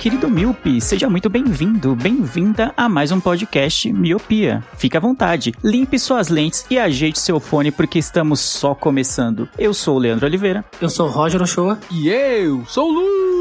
[0.00, 4.64] Querido Miope, seja muito bem-vindo, bem-vinda a mais um podcast Miopia.
[4.78, 9.46] Fique à vontade, limpe suas lentes e ajeite seu fone porque estamos só começando.
[9.58, 10.64] Eu sou o Leandro Oliveira.
[10.80, 11.78] Eu sou o Roger Ochoa.
[11.90, 13.39] E eu sou o Lu.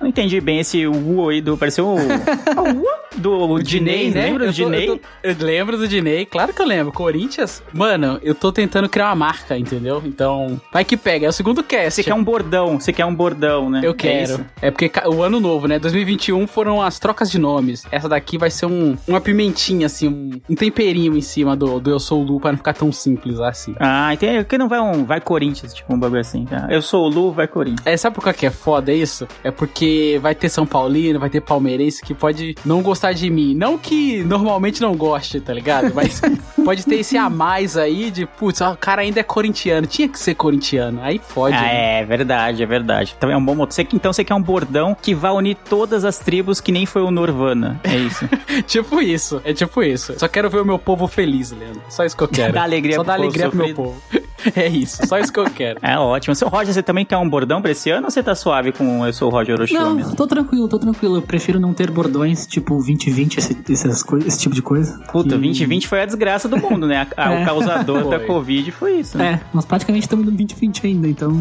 [0.00, 1.56] Não entendi bem esse u aí do.
[1.56, 1.96] Pareceu o.
[2.60, 4.26] o do Dinei, né?
[4.26, 4.88] lembra do Dinei?
[4.88, 6.92] Eu, eu lembro do Dinei, claro que eu lembro.
[6.92, 10.02] Corinthians, mano, eu tô tentando criar uma marca, entendeu?
[10.04, 11.26] Então, vai que pega.
[11.26, 11.94] É o segundo cast.
[11.94, 13.80] Você quer um bordão, você quer um bordão, né?
[13.84, 14.22] Eu É quero.
[14.22, 14.44] isso?
[14.60, 15.78] É, porque o ano novo, né?
[15.78, 17.84] 2021 foram as trocas de nomes.
[17.90, 21.90] Essa daqui vai ser um, uma pimentinha, assim, um, um temperinho em cima do, do
[21.90, 23.74] Eu Sou o Lu pra não ficar tão simples assim.
[23.78, 24.38] Ah, entendi.
[24.38, 25.04] Porque não vai um.
[25.04, 26.44] Vai Corinthians, tipo um bagulho assim.
[26.44, 26.66] Tá?
[26.68, 27.86] Eu sou o Lu, vai Corinthians.
[27.86, 29.26] É, sabe por que é foda isso?
[29.42, 29.83] É porque
[30.20, 33.54] vai ter São Paulino, vai ter palmeirense que pode não gostar de mim.
[33.54, 35.92] Não que normalmente não goste, tá ligado?
[35.94, 36.20] Mas
[36.64, 40.18] pode ter esse a mais aí de, putz, o cara ainda é corintiano, tinha que
[40.18, 41.00] ser corintiano.
[41.02, 41.56] Aí fode.
[41.56, 42.00] Ah, né?
[42.00, 43.14] é verdade, é verdade.
[43.16, 43.72] Então é um bom moto.
[43.72, 47.02] Você- Então você quer um bordão que vai unir todas as tribos que nem foi
[47.02, 47.80] o Norvana.
[47.84, 48.28] É isso.
[48.66, 50.14] tipo isso, é tipo isso.
[50.18, 51.82] Só quero ver o meu povo feliz, Leandro.
[51.88, 52.52] Só isso que eu quero.
[52.52, 54.02] Dá alegria Só pro dá alegria pro meu povo.
[54.56, 55.78] É isso, só isso que eu quero.
[55.82, 56.34] É ótimo.
[56.34, 59.06] Seu Roger, você também quer um bordão pra esse ano ou você tá suave com
[59.06, 60.14] eu sou o Roger Ochoa Não, mesmo?
[60.16, 61.16] tô tranquilo, tô tranquilo.
[61.16, 64.98] Eu prefiro não ter bordões, tipo 2020, esse, essas esse tipo de coisa.
[65.12, 67.06] Puta, Que- 2020 foi a desgraça do mundo, né?
[67.16, 67.44] A- a- O É.
[67.44, 68.26] causador da Foi.
[68.26, 69.40] Covid foi isso, né?
[69.42, 71.32] É, nós praticamente estamos no 2020 ainda, então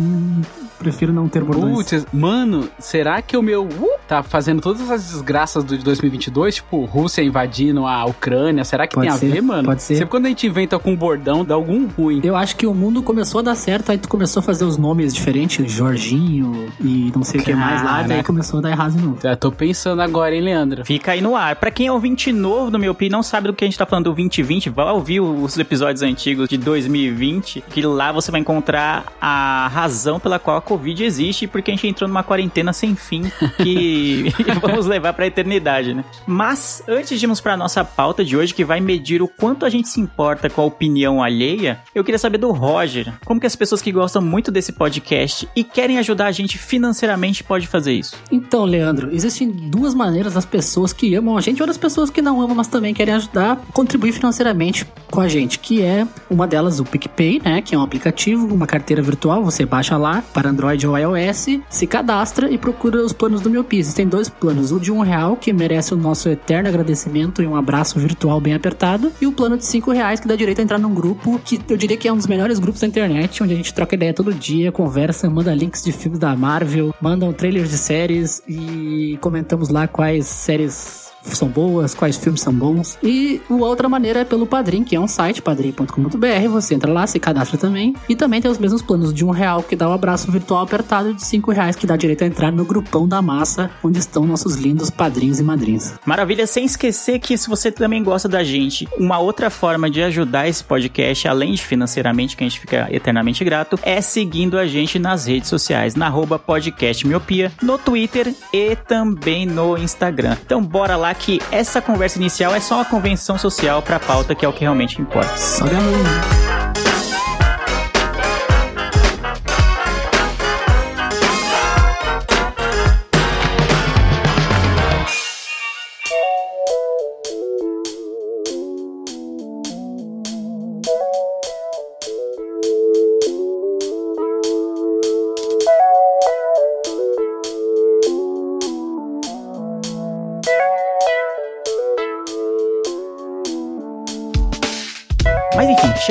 [0.80, 1.76] prefiro não ter bordões.
[1.76, 6.56] Putz, mano, será que o meu uh, tá fazendo todas essas desgraças do de 2022?
[6.56, 8.64] Tipo, Rússia invadindo a Ucrânia?
[8.64, 9.64] Será que Pode tem ser, a ver, mano?
[9.66, 9.96] pode ser.
[9.96, 12.22] Sempre quando a gente inventa com um bordão, dá algum ruim.
[12.24, 14.78] Eu acho que o mundo começou a dar certo, aí tu começou a fazer os
[14.78, 18.94] nomes diferentes, Jorginho e não sei o que mais lá, daí começou a dar errado
[18.96, 19.18] de novo.
[19.22, 20.86] Já tô pensando agora, hein, Leandro?
[20.86, 21.56] Fica aí no ar.
[21.56, 23.78] Pra quem é ouvinte novo do Meu Pi e não sabe do que a gente
[23.78, 28.42] tá falando do 2020, vai ouvir os episódios antigos de 2020, que lá você vai
[28.42, 32.74] encontrar a razão pela qual a Covid existe e porque a gente entrou numa quarentena
[32.74, 33.24] sem fim
[33.62, 33.93] que
[34.62, 36.04] vamos levar pra eternidade, né?
[36.26, 39.70] Mas antes de irmos pra nossa pauta de hoje, que vai medir o quanto a
[39.70, 43.56] gente se importa com a opinião alheia, eu queria saber do Roger, como que as
[43.56, 48.16] pessoas que gostam muito desse podcast e querem ajudar a gente financeiramente pode fazer isso?
[48.32, 52.22] Então, Leandro, existem duas maneiras das pessoas que amam a gente ou das pessoas que
[52.22, 56.48] não amam, mas também querem ajudar a contribuir financeiramente com a gente, que é uma
[56.48, 60.50] delas o PicPay, né, que é um aplicativo, uma carteira virtual, você baixa lá para
[60.50, 63.83] Android ou iOS, se cadastra e procura os planos do Miopia.
[63.84, 67.54] Existem dois planos, o de um real, que merece o nosso eterno agradecimento e um
[67.54, 70.78] abraço virtual bem apertado, e o plano de cinco reais, que dá direito a entrar
[70.78, 73.58] num grupo que eu diria que é um dos melhores grupos da internet, onde a
[73.58, 77.78] gente troca ideia todo dia, conversa, manda links de filmes da Marvel, mandam trailers de
[77.78, 82.98] séries e comentamos lá quais séries são boas, quais filmes são bons.
[83.02, 86.50] E outra maneira é pelo Padrim, que é um site, padrim.com.br.
[86.50, 87.96] Você entra lá, se cadastra também.
[88.08, 91.12] E também tem os mesmos planos de um real que dá o abraço virtual apertado
[91.12, 94.26] e de cinco reais que dá direito a entrar no grupão da massa, onde estão
[94.26, 95.96] nossos lindos padrinhos e madrinhas.
[96.06, 100.48] Maravilha, sem esquecer que se você também gosta da gente, uma outra forma de ajudar
[100.48, 105.00] esse podcast, além de financeiramente, que a gente fica eternamente grato, é seguindo a gente
[105.00, 110.38] nas redes sociais, na arroba podcast miopia, no Twitter e também no Instagram.
[110.46, 114.46] Então bora lá que essa conversa inicial é só uma convenção social pra pauta, que
[114.46, 115.36] é o que realmente importa.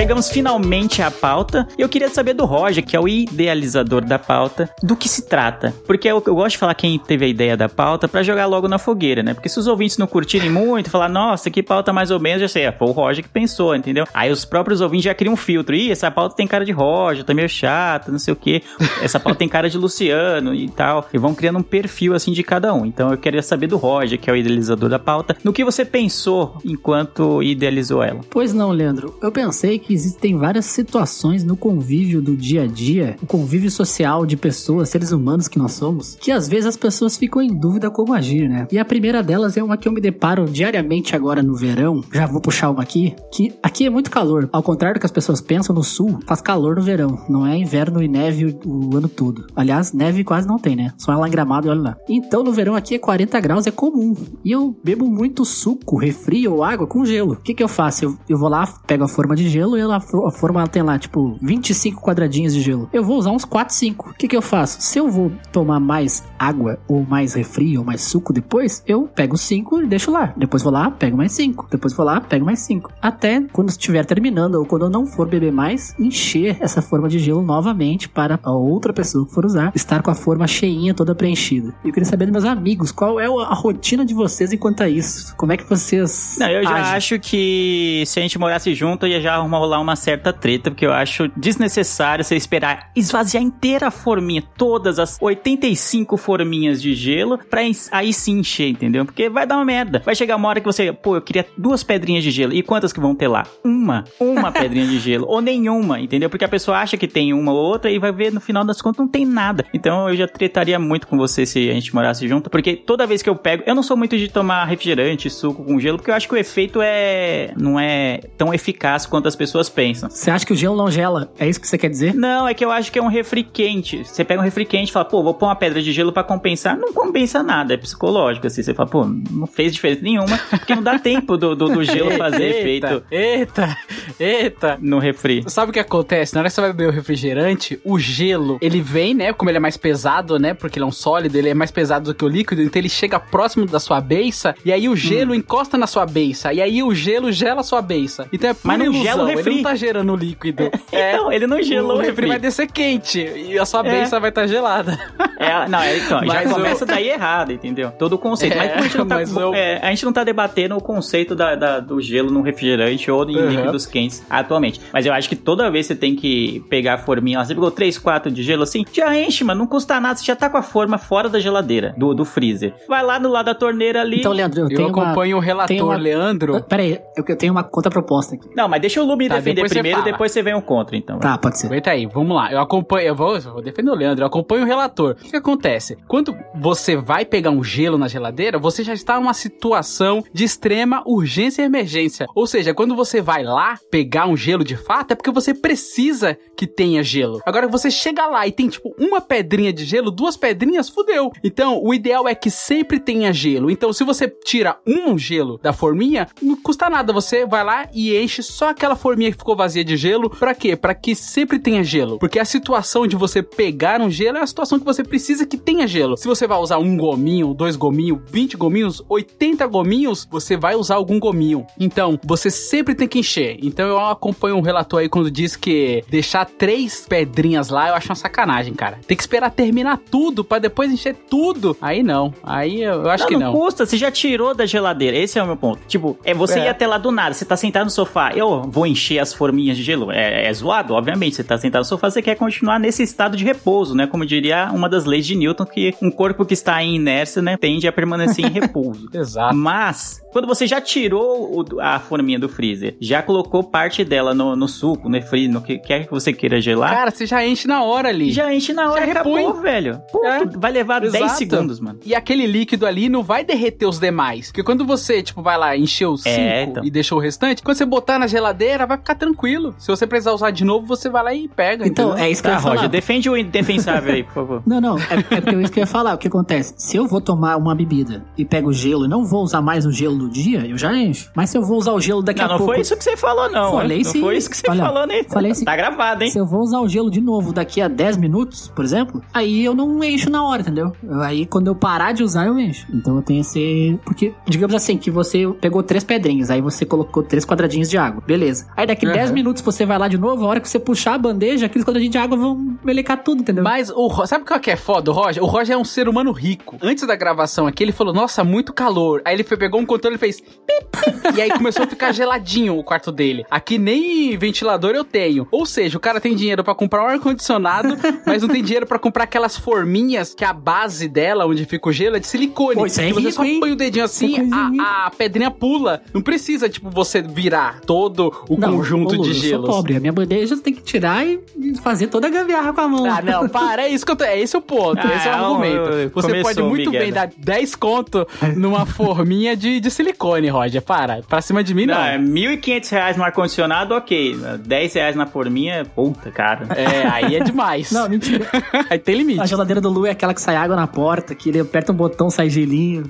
[0.03, 1.69] Chegamos finalmente à pauta.
[1.79, 5.29] E eu queria saber do Roger, que é o idealizador da pauta, do que se
[5.29, 5.73] trata.
[5.87, 8.67] Porque eu, eu gosto de falar quem teve a ideia da pauta pra jogar logo
[8.67, 9.33] na fogueira, né?
[9.33, 12.49] Porque se os ouvintes não curtirem muito, falar, nossa, que pauta mais ou menos, já
[12.49, 14.05] sei, é, foi o Roger que pensou, entendeu?
[14.13, 15.73] Aí os próprios ouvintes já criam um filtro.
[15.73, 18.61] Ih, essa pauta tem cara de Roger, tá meio chata, não sei o quê.
[19.01, 21.09] Essa pauta tem cara de Luciano e tal.
[21.15, 22.85] E vão criando um perfil assim de cada um.
[22.85, 25.85] Então eu queria saber do Roger, que é o idealizador da pauta, no que você
[25.85, 28.19] pensou enquanto idealizou ela.
[28.29, 29.17] Pois não, Leandro.
[29.23, 34.27] Eu pensei que existem várias situações no convívio do dia a dia, o convívio social
[34.27, 37.91] de pessoas, seres humanos que nós somos, que às vezes as pessoas ficam em dúvida
[37.91, 38.67] como agir, né?
[38.71, 42.03] E a primeira delas é uma que eu me deparo diariamente agora no verão.
[42.13, 44.49] Já vou puxar uma aqui, que aqui é muito calor.
[44.53, 47.57] Ao contrário do que as pessoas pensam, no sul faz calor no verão, não é
[47.57, 49.47] inverno e neve o, ano todo.
[49.55, 50.93] Aliás, neve quase não tem, né?
[50.99, 51.97] Só é lá em Gramado e olha lá.
[52.09, 54.15] Então no verão aqui é 40 graus, é comum.
[54.45, 57.33] E eu bebo muito suco, refri ou água com gelo.
[57.35, 58.05] O que que eu faço?
[58.05, 60.83] Eu, eu vou lá, pego a forma de gelo e ela, a forma ela tem
[60.83, 62.89] lá, tipo, 25 quadradinhos de gelo.
[62.93, 64.11] Eu vou usar uns 4, 5.
[64.11, 64.81] O que que eu faço?
[64.81, 69.37] Se eu vou tomar mais água ou mais refri ou mais suco depois, eu pego
[69.37, 70.33] 5 e deixo lá.
[70.37, 71.69] Depois vou lá, pego mais 5.
[71.71, 72.93] Depois vou lá, pego mais 5.
[73.01, 77.19] Até quando estiver terminando ou quando eu não for beber mais, encher essa forma de
[77.19, 81.15] gelo novamente para a outra pessoa que for usar estar com a forma cheinha, toda
[81.15, 81.75] preenchida.
[81.85, 84.89] E eu queria saber dos meus amigos, qual é a rotina de vocês enquanto a
[84.89, 85.35] isso?
[85.37, 86.37] Como é que vocês.
[86.39, 86.97] Não, eu já agem?
[86.97, 90.85] acho que se a gente morasse junto, ia já arrumar rolar uma certa treta, porque
[90.85, 97.39] eu acho desnecessário você esperar esvaziar inteira a forminha, todas as 85 forminhas de gelo,
[97.39, 99.05] pra aí sim encher, entendeu?
[99.05, 100.03] Porque vai dar uma merda.
[100.05, 102.53] Vai chegar uma hora que você, pô, eu queria duas pedrinhas de gelo.
[102.53, 103.45] E quantas que vão ter lá?
[103.65, 104.05] Uma.
[104.21, 105.27] Uma pedrinha de gelo.
[105.29, 106.29] Ou nenhuma, entendeu?
[106.29, 108.83] Porque a pessoa acha que tem uma ou outra e vai ver no final das
[108.83, 109.65] contas não tem nada.
[109.73, 113.23] Então eu já tretaria muito com você se a gente morasse junto, porque toda vez
[113.23, 116.15] que eu pego, eu não sou muito de tomar refrigerante, suco com gelo, porque eu
[116.15, 120.11] acho que o efeito é não é tão eficaz quanto as pessoas pensam.
[120.11, 121.33] Você acha que o gelo não gela?
[121.39, 122.15] É isso que você quer dizer?
[122.15, 124.05] Não, é que eu acho que é um refri quente.
[124.05, 126.23] Você pega um refri quente e fala, pô, vou pôr uma pedra de gelo pra
[126.23, 126.77] compensar.
[126.77, 128.63] Não compensa nada, é psicológico, assim.
[128.63, 132.11] Você fala, pô, não fez diferença nenhuma, porque não dá tempo do, do, do gelo
[132.13, 133.77] fazer efeito Eita,
[134.19, 134.79] eita.
[134.81, 135.45] no refri.
[135.47, 136.35] Sabe o que acontece?
[136.35, 139.33] Na hora que você vai beber o refrigerante, o gelo, ele vem, né?
[139.33, 140.55] Como ele é mais pesado, né?
[140.55, 142.89] Porque ele é um sólido, ele é mais pesado do que o líquido, então ele
[142.89, 146.83] chega próximo da sua beiça, e aí o gelo encosta na sua beiça, e aí
[146.83, 148.27] o gelo gela a sua beiça.
[148.33, 149.63] Então é Mas não gela o ilusão, refri.
[149.63, 150.71] Não tá gerando líquido.
[150.93, 151.15] É.
[151.15, 152.29] Então, ele não gelou o o refri refri.
[152.29, 153.91] vai descer quente e a sua É.
[153.91, 154.99] beiça vai estar gelada.
[155.39, 157.91] É, não, é, então, já Mas o- começa daí errado, entendeu?
[157.93, 158.53] Todo o conceito.
[158.55, 160.81] É, mas, a, gente não tá, mas eu- é, a gente não tá debatendo o
[160.83, 163.49] conceito da, da- do gelo no refrigerante ou em Uhum.
[163.49, 164.81] líquidos quentes atualmente.
[164.93, 167.71] Mas eu acho que toda vez você tem que pegar a forminha, lá, você pegou
[167.71, 170.59] 3, 4 de gelo assim, já enche, mano, não custa nada, você já tá com
[170.59, 172.75] a forma fora da geladeira, do, do freezer.
[172.87, 174.19] Vai lá no lado da torneira ali.
[174.21, 175.03] Então, Leandro, eu, Eu tenho uma...
[175.05, 176.63] acompanho o relator uma- Leandro.
[176.65, 178.49] Pera aí, eu, eu tenho uma contraproposta aqui.
[178.55, 180.13] Não, mas deixa o Lumi Tá, defender depois você primeiro, fala.
[180.13, 181.19] depois você vem o contra, então.
[181.19, 181.67] Tá, pode ser.
[181.67, 182.53] Aguenta aí, vamos lá.
[182.53, 185.13] Eu acompanho, eu vou, eu vou defender o Leandro, eu acompanho o relator.
[185.13, 185.97] O que, que acontece?
[186.07, 191.03] Quando você vai pegar um gelo na geladeira, você já está numa situação de extrema
[191.07, 192.27] urgência e emergência.
[192.35, 196.37] Ou seja, quando você vai lá pegar um gelo de fato, é porque você precisa
[196.57, 197.41] que tenha gelo.
[197.45, 201.33] Agora você chega lá e tem tipo uma pedrinha de gelo, duas pedrinhas, fudeu.
[201.43, 203.71] Então, o ideal é que sempre tenha gelo.
[203.71, 208.17] Então, se você tira um gelo da forminha, não custa nada, você vai lá e
[208.17, 210.31] enche só aquela forminha ficou vazia de gelo.
[210.31, 210.77] Pra quê?
[210.77, 212.19] Pra que sempre tenha gelo.
[212.19, 215.57] Porque a situação de você pegar um gelo é a situação que você precisa que
[215.57, 216.17] tenha gelo.
[216.17, 220.97] Se você vai usar um gominho, dois gominhos, 20 gominhos, 80 gominhos, você vai usar
[220.97, 221.67] algum gominho.
[221.79, 223.59] Então, você sempre tem que encher.
[223.63, 228.09] Então, eu acompanho um relator aí quando diz que deixar três pedrinhas lá, eu acho
[228.09, 228.99] uma sacanagem, cara.
[229.07, 231.77] Tem que esperar terminar tudo pra depois encher tudo.
[231.81, 232.33] Aí não.
[232.43, 233.53] Aí eu, eu acho não, que não não.
[233.53, 235.17] custa, você já tirou da geladeira.
[235.17, 235.81] Esse é o meu ponto.
[235.87, 236.65] Tipo, é você É.
[236.67, 239.77] ir até lá do nada, você tá sentado no sofá, eu vou encher as forminhas
[239.77, 240.11] de gelo.
[240.13, 241.37] É, é zoado, obviamente.
[241.37, 244.07] Você tá sentado no sofá, você quer continuar nesse estado de repouso, né?
[244.07, 247.57] Como diria uma das leis de Newton, que um corpo que está em inércia, né,
[247.57, 249.09] tende a permanecer em repouso.
[249.15, 249.55] Exato.
[249.57, 254.55] Mas, quando você já tirou o- a forminha do freezer, já colocou parte dela no,
[254.57, 257.67] no suco, no refri, no que quer que você queira gelar, Cara, você já enche
[257.69, 258.31] na hora ali.
[258.33, 259.63] já enche na hora já acabou, repõe.
[259.63, 260.01] velho.
[260.11, 260.45] Pô, É.
[260.47, 261.39] vai levar 10 Exato.
[261.39, 262.01] segundos, mano.
[262.05, 264.47] E aquele líquido ali não vai derreter os demais.
[264.49, 266.85] Porque quando você, tipo, vai lá, encheu os 5 É, então.
[266.85, 269.75] e deixou o restante, quando você botar na geladeira, vai ficar tranquilo.
[269.79, 271.87] Se você precisar usar de novo, você vai lá e pega.
[271.87, 272.25] Então, entendeu?
[272.25, 272.75] é isso que eu Tá, ia falar.
[272.77, 274.63] Roger, defende o indefensável aí, por favor.
[274.67, 276.15] Não, não, é, é porque é isso que eu ia falar.
[276.15, 276.75] O que acontece?
[276.77, 279.91] Se eu vou tomar uma bebida e pego gelo e não vou usar mais o
[279.93, 281.31] gelo do dia, eu já encho.
[281.35, 282.73] Mas se eu vou usar o gelo daqui Não, a não pouco.
[282.73, 283.73] foi isso que você falou, não.
[283.73, 284.05] Falei hein?
[284.05, 284.19] sim.
[284.19, 285.25] Não foi isso que você Olha, falou, né?
[285.29, 285.65] falei sim.
[285.65, 286.31] Tá gravado, hein?
[286.31, 289.65] Se eu vou usar o gelo de novo daqui a 10 minutos, por exemplo, aí
[289.65, 290.93] eu não encho na hora, entendeu?
[291.03, 292.87] Eu- Aí quando eu parar de usar, eu encho.
[292.93, 293.99] Então eu tenho esse.
[294.05, 298.23] Porque, digamos assim, que você pegou três pedrinhas, aí você colocou três quadradinhos de água.
[298.27, 298.67] Beleza.
[298.77, 299.13] Aí daqui Uhum.
[299.13, 301.85] 10 minutos você vai lá de novo, a hora que você puxar a bandeja, aqueles
[301.85, 303.65] quadradinhos de água vão melecar tudo, entendeu?
[303.65, 305.43] Mas o sabe o que é foda, o Roger?
[305.43, 306.77] O Roger é um ser humano rico.
[306.83, 309.23] Antes da gravação aqui, ele falou: Nossa, muito calor.
[309.25, 310.41] Aí ele foi, pegou um controle e fez.
[310.41, 313.45] pip, pip, e aí começou a ficar geladinho o quarto dele.
[313.51, 315.47] Aqui nem ventilador eu tenho.
[315.51, 317.97] Ou seja, o cara tem dinheiro pra comprar um ar-condicionado,
[318.27, 321.93] mas não tem dinheiro pra comprar aquelas forminhas que a base dela, onde fica o
[321.93, 322.77] gelo, é de silicone.
[322.77, 323.61] Pô, isso é você rico, só hein?
[323.61, 326.03] põe o dedinho assim, a, a pedrinha pula.
[326.13, 329.67] Não precisa, tipo, você virar todo o Não, conjunto ô, Lu, de eu sou gelos.
[329.71, 329.97] pobre.
[329.97, 331.41] A minha bandeja tem que tirar e
[331.83, 333.05] fazer toda a gambiarra com a mão.
[333.07, 335.31] Ah, não, para, é isso que eu tô, é esse o ponto, Ah, esse é
[335.31, 335.75] o é, argumento.
[335.91, 340.49] eu- Você começou pode muito Miguel, bem dar 10 conto numa forminha de, de silicone,
[340.49, 341.95] Roger, para, pra cima de mim não.
[341.95, 344.37] Não, é 1.500 reais no ar-condicionado, ok.
[344.65, 346.67] 10 reais na forminha, puta, cara.
[346.77, 347.91] É, aí é demais.
[347.93, 348.47] Não, mentira.
[348.91, 349.41] aí tem limite.
[349.41, 351.95] A geladeira do Lu é aquela que sai água na porta, que ele aperta um
[351.95, 353.05] botão, sai gelinho.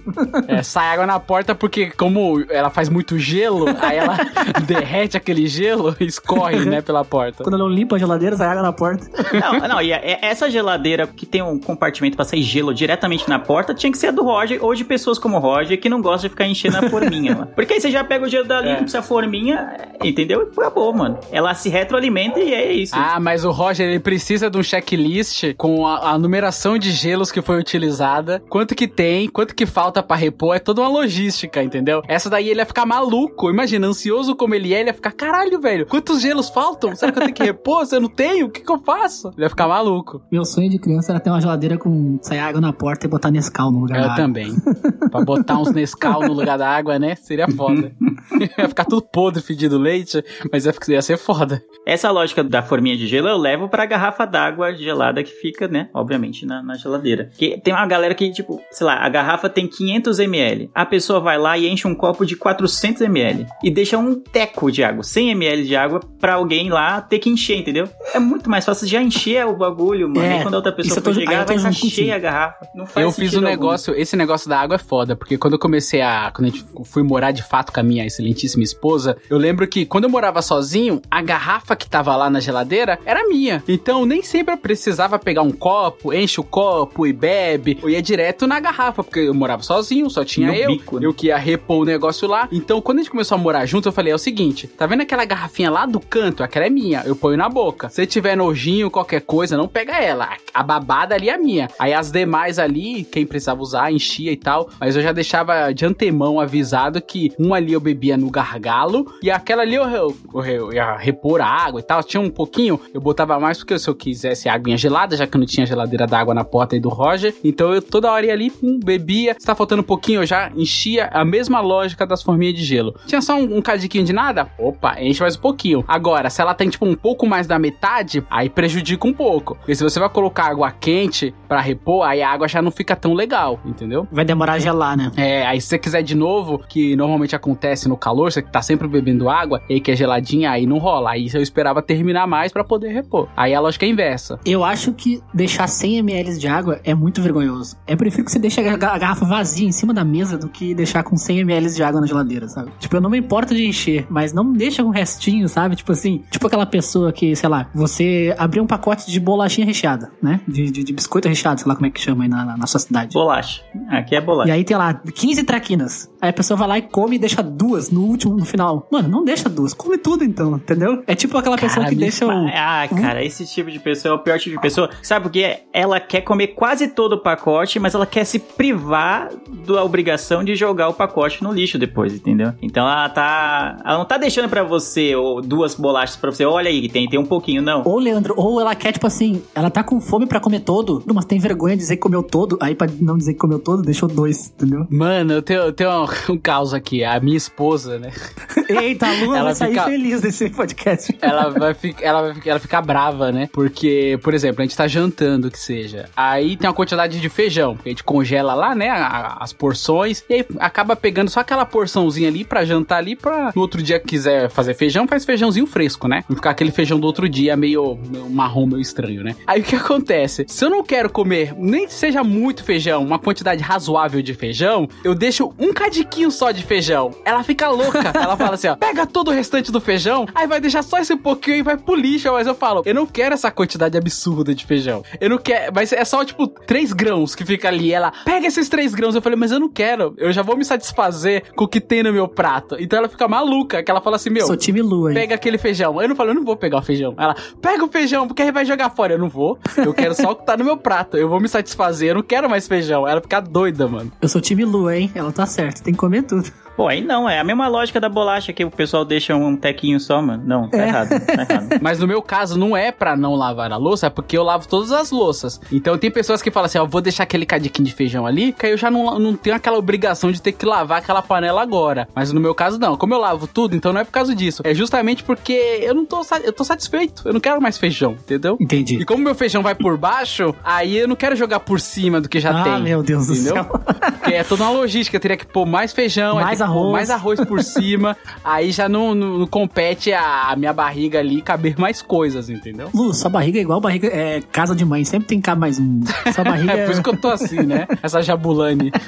[0.48, 4.16] É, sai água na porta porque, como ela faz muito gelo, aí ela
[4.66, 7.42] derrete aquele gelo e escorre, né, pela porta.
[7.44, 9.06] Quando não limpo a geladeira, sai água na porta.
[9.32, 13.38] Não, não, e é- essa geladeira que tem um compartimento pra sair gelo diretamente na
[13.38, 16.00] porta tinha que ser a do Roger ou de pessoas como o Roger que não
[16.00, 17.34] gostam de ficar enchendo a forminha.
[17.34, 17.48] mano.
[17.54, 18.72] Porque aí você já pega o gelo dali, É.
[18.72, 20.48] não precisa forminha, entendeu?
[20.56, 21.18] E acabou, mano.
[21.30, 22.94] Ela se retroalimenta e é isso.
[22.96, 27.30] Ah, mas o Roger, ele precisa de um checklist com a, a numeração de gelos
[27.32, 31.62] que foi utilizada, quanto que tem, quanto que falta pra repor, é toda uma logística,
[31.62, 32.02] entendeu?
[32.08, 35.51] Essa daí ele ia ficar maluco, imagina, ansioso como ele é, ele ia ficar, caralho,
[35.58, 36.94] velho, quantos gelos faltam?
[36.94, 37.86] Será que eu tenho que repor?
[37.86, 39.28] Se eu não tenho, o que que eu faço?
[39.36, 40.22] Ele ia ficar maluco.
[40.30, 43.30] Meu sonho de criança era ter uma geladeira com sair água na porta e botar
[43.30, 44.52] Nescau no lugar Eu também.
[45.12, 47.14] pra botar uns Nescau no lugar da água, né?
[47.14, 47.92] Seria foda.
[48.58, 51.62] ia ficar tudo podre, fedido leite, mas ia, ia ser foda.
[51.86, 55.90] Essa lógica da forminha de gelo eu levo pra garrafa d'água gelada que fica, né,
[55.92, 57.30] obviamente, na, na geladeira.
[57.36, 60.70] Que tem uma galera que, tipo, sei lá, a garrafa tem 500 ml.
[60.74, 63.46] A pessoa vai lá e enche um copo de 400 ml.
[63.62, 67.28] E deixa um teco de água, 100 ml de água, pra alguém lá ter que
[67.28, 67.88] encher, entendeu?
[68.14, 70.22] É muito mais fácil já encher o bagulho, mano.
[70.22, 72.66] É, e quando a outra pessoa for chegar, vai estar cheia a garrafa.
[72.74, 73.48] Não faz eu fiz um algum.
[73.48, 76.30] negócio, esse negócio da água é foda, porque quando eu comecei a.
[76.34, 79.84] Quando a gente fui morar de fato com a minha excelentíssima esposa, eu lembro que
[79.84, 83.62] quando eu morava sozinho, a garrafa que tava lá na geladeira era minha.
[83.68, 87.78] Então nem sempre eu precisava pegar um copo, enche o copo e bebe.
[87.82, 90.68] Eu ia direto na garrafa, porque eu morava sozinho, só tinha No eu.
[90.68, 91.06] bico, né?
[91.06, 92.48] Eu que ia repor o negócio lá.
[92.52, 95.02] Então quando a gente começou a morar junto, eu falei: é o seguinte, tá vendo
[95.02, 96.42] aquela garrafinha lá do canto?
[96.42, 97.88] Aquela é minha, eu ponho na boca.
[97.88, 100.30] Se tiver nojinho, qualquer coisa, não pega ela.
[100.52, 101.68] A babada ali é minha.
[101.78, 104.68] Aí as demais ali, quem precisava usar, enchia e tal.
[104.80, 109.30] Mas eu já deixava de antemão avisado que um ali eu bebia no gargalo e
[109.30, 112.02] aquela ali eu, eu, eu- ia repor a água e tal.
[112.02, 115.46] Tinha um pouquinho, eu botava mais porque se eu quisesse aguinha gelada, já que não
[115.46, 117.34] tinha geladeira d'água na porta aí do Roger.
[117.44, 119.34] Então eu toda hora ia ali, pum, bebia.
[119.38, 122.94] Se tá faltando um pouquinho, eu já enchia a mesma lógica das forminhas de gelo.
[123.06, 124.48] Tinha só um, um cadiquinho de nada?
[124.58, 125.84] Opa, enche mais um pouquinho.
[125.86, 129.54] Agora, se ela tem tipo um pouco mais da metade, aí prejudica um pouco.
[129.56, 132.94] Porque se você vai colocar água quente pra repor, aí a água já não fica
[132.96, 134.06] tão legal, entendeu?
[134.10, 135.10] Vai demorar a gelar, né?
[135.16, 138.86] É, aí se você quiser de novo, que normalmente acontece no calor, você tá sempre
[138.88, 141.10] bebendo água, e que é geladinha, aí não rola.
[141.12, 143.28] Aí eu esperava terminar mais pra poder repor.
[143.36, 144.38] Aí a lógica é inversa.
[144.44, 147.76] Eu acho que deixar 100 ml de água é muito vergonhoso.
[147.86, 150.48] Eu prefiro que você deixe a ga- a garrafa vazia em cima da mesa do
[150.48, 152.70] que deixar com 100 ml de água na geladeira, sabe?
[152.78, 155.76] Tipo, eu não me importo de encher, mas não deixa com restinho, sabe?
[155.76, 160.10] Tipo assim, tipo aquela pessoa que, sei lá, você abriu um pacote de bolachinha recheada,
[160.22, 160.40] né?
[160.46, 162.66] De, de, de biscoito recheado, sei lá como é que chama aí na, na, na
[162.66, 163.12] sua cidade.
[163.14, 163.62] Bolacha.
[163.88, 164.48] Aqui é bolacha.
[164.48, 166.10] E aí tem lá 15 traquinas.
[166.20, 168.88] Aí a pessoa vai lá e come e deixa duas no último, no final.
[168.90, 171.02] Mano, não deixa duas, come tudo então, entendeu?
[171.06, 172.30] É tipo aquela pessoa Cara, que deixa o.
[172.30, 174.88] Ah, cara, esse tipo de pessoa é o pior tipo de pessoa.
[175.02, 179.30] Sabe porque ela quer comer quase todo o pacote, mas ela quer se privar
[179.66, 182.52] da obrigação de jogar o pacote no lixo depois, entendeu?
[182.62, 183.78] Então ela tá.
[183.84, 186.44] Ela não tá deixando pra você ou duas bolachas pra você.
[186.44, 187.82] Olha aí, tem, tem um pouquinho, não.
[187.84, 191.24] Ou, Leandro, ou ela quer, tipo assim, ela tá com fome pra comer todo, mas
[191.24, 194.08] tem vergonha de dizer que comeu todo, aí pra não dizer que comeu todo, deixou
[194.08, 194.86] dois, entendeu?
[194.90, 197.04] Mano, eu tenho, eu tenho um, um caos aqui.
[197.04, 198.10] A minha esposa, né?
[198.68, 201.16] Eita, a Lua Ela vai sair fica- feliz desse podcast.
[201.20, 203.48] ela vai ficar, ela vai ficar, ela fica brava, né?
[203.52, 206.08] Porque, por exemplo, a gente tá jantando, que seja.
[206.16, 208.88] Aí tem uma quantidade de feijão, que a gente congela lá, né?
[208.88, 210.24] a- as porções.
[210.28, 213.98] E aí acaba pegando só aquela porçãozinha ali pra jantar ali, pra no outro dia
[213.98, 216.24] que quiser fazer feijão, faz feijãozinho fresco, né?
[216.28, 219.34] Não ficar aquele feijão do outro dia meio, meio marrom, meio estranho, né?
[219.46, 220.44] Aí o que acontece?
[220.48, 224.88] Se eu não quero comer, nem que seja muito feijão, uma quantidade razoável de feijão,
[225.04, 227.12] eu deixo um cadiquinho só de feijão.
[227.24, 228.10] Ela fica louca.
[228.12, 231.14] Ela fala assim, ó, pega todo o restante do feijão, aí vai deixar só esse
[231.14, 232.32] pouquinho e vai pro lixo.
[232.32, 235.04] Mas eu falo, eu não quero essa quantidade absurda de feijão.
[235.20, 237.92] Eu não quero, mas é só, tipo, três grãos que fica ali.
[237.92, 239.14] Ela, pega esses três grãos.
[239.14, 240.12] Eu falei, mas eu não quero.
[240.18, 242.76] Eu já vou me satisfazer com o que tem no meu prato.
[242.80, 244.46] Então ela fica maluca, que ela fala assim, meu...
[244.48, 245.14] Sou time Lua, hein?
[245.14, 246.02] Pega aquele feijão.
[246.02, 247.14] Eu não falo, eu não vou pegar o feijão.
[247.16, 249.14] Ela, pega o feijão, porque aí vai jogar fora.
[249.14, 249.56] Eu não vou.
[249.76, 251.16] Eu quero só o que tá no meu prato.
[251.16, 252.08] Eu vou me satisfazer.
[252.10, 253.06] Eu não quero mais feijão.
[253.06, 254.10] Ela fica doida, mano.
[254.20, 255.10] Eu sou time Lua, hein?
[255.14, 256.50] Ela tá certa, tem que comer tudo.
[256.76, 260.00] Pô, aí não, é a mesma lógica da bolacha que o pessoal deixa um tequinho
[260.00, 260.42] só, mano.
[260.46, 261.68] Não, tá errado, tá errado.
[261.82, 264.66] Mas no meu caso, não é pra não lavar a louça, é porque eu lavo
[264.66, 265.60] todas as louças.
[265.70, 268.64] Então tem pessoas que falam assim, ó, vou deixar aquele cadiquinho de feijão ali, que
[268.64, 272.08] aí eu já não, não tenho aquela obrigação de ter que lavar aquela panela agora.
[272.14, 272.96] Mas no meu caso, não.
[272.96, 274.62] Como eu lavo tudo, então não é por causa disso.
[274.64, 275.52] É justamente porque
[275.82, 277.22] eu não tô, eu tô satisfeito.
[277.26, 278.56] Eu não quero mais feijão, entendeu?
[278.58, 278.96] Entendi.
[278.96, 282.28] E como meu feijão vai por baixo, aí eu não quero jogar por cima do
[282.30, 282.82] que já Ah, tem.
[282.82, 283.54] meu Deus do entendeu?
[283.54, 283.64] céu.
[284.12, 286.92] Porque é toda uma logística, eu teria que pôr mais feijão, Mais arroz.
[286.92, 291.78] mais arroz por cima, aí já não, não- não compete a, minha barriga ali caber
[291.78, 292.88] mais coisas, entendeu?
[292.94, 294.08] Lu, sua barriga é igual barriga.
[294.08, 296.00] É casa de mãe, sempre tem que caber mais um.
[296.34, 297.86] Sua barriga É por isso que eu tô assim, né?
[298.02, 298.90] Essa jabulane.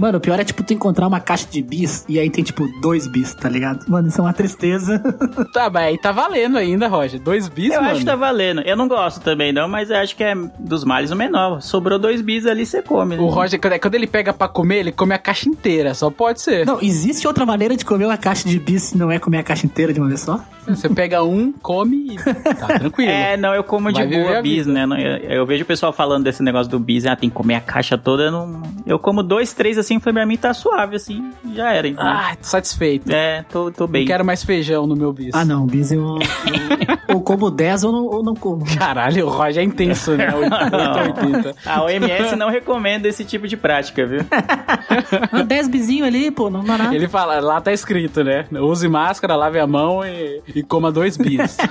[0.00, 2.66] Mano, o pior é, tipo, tu encontrar uma caixa de bis e aí tem, tipo,
[2.80, 3.84] dois bis, tá ligado?
[3.88, 4.98] Mano, isso é uma tristeza.
[5.52, 7.20] Tá, mas aí tá valendo ainda, Roger.
[7.20, 7.92] Dois bis, Eu mano.
[7.92, 8.60] acho que tá valendo.
[8.62, 11.60] Eu não gosto também, não, mas eu acho que é dos males o menor.
[11.62, 13.16] Sobrou dois bis ali, você come.
[13.16, 13.22] né?
[13.22, 15.92] O Roger, quando, quando ele pega pra comer, ele come a caixa inteira.
[15.92, 16.64] Só pode ser.
[16.64, 19.42] Não, existe outra maneira de comer uma caixa de bis se não é comer a
[19.42, 20.42] caixa inteira de uma vez só?
[20.68, 23.10] Você pega um, come e tá tranquilo.
[23.10, 24.84] É, não, eu como de Vai boa bis, né?
[24.84, 27.60] Eu, eu vejo o pessoal falando desse negócio do bis, ah, tem que comer a
[27.60, 28.24] caixa toda.
[28.24, 31.88] Eu, não, eu como dois, três assim, foi pra mim tá suave, assim, já era,
[31.88, 32.06] então.
[32.06, 33.10] Ah, tô satisfeito.
[33.10, 34.02] É, tô, tô bem.
[34.02, 35.34] Não quero mais feijão no meu bis.
[35.34, 36.18] Ah, não, bis eu.
[36.48, 38.64] eu ou como 10 ou não, ou não como.
[38.76, 40.28] Caralho, o Roger é intenso, né?
[40.34, 41.54] 880.
[41.64, 44.20] A OMS não recomenda esse tipo de prática, viu?
[45.30, 46.94] Ah, 10 bizinho ali, pô, não dá nada.
[46.94, 48.46] Ele fala, lá tá escrito, né?
[48.52, 51.56] Use máscara, lave a mão e, e coma dois bis.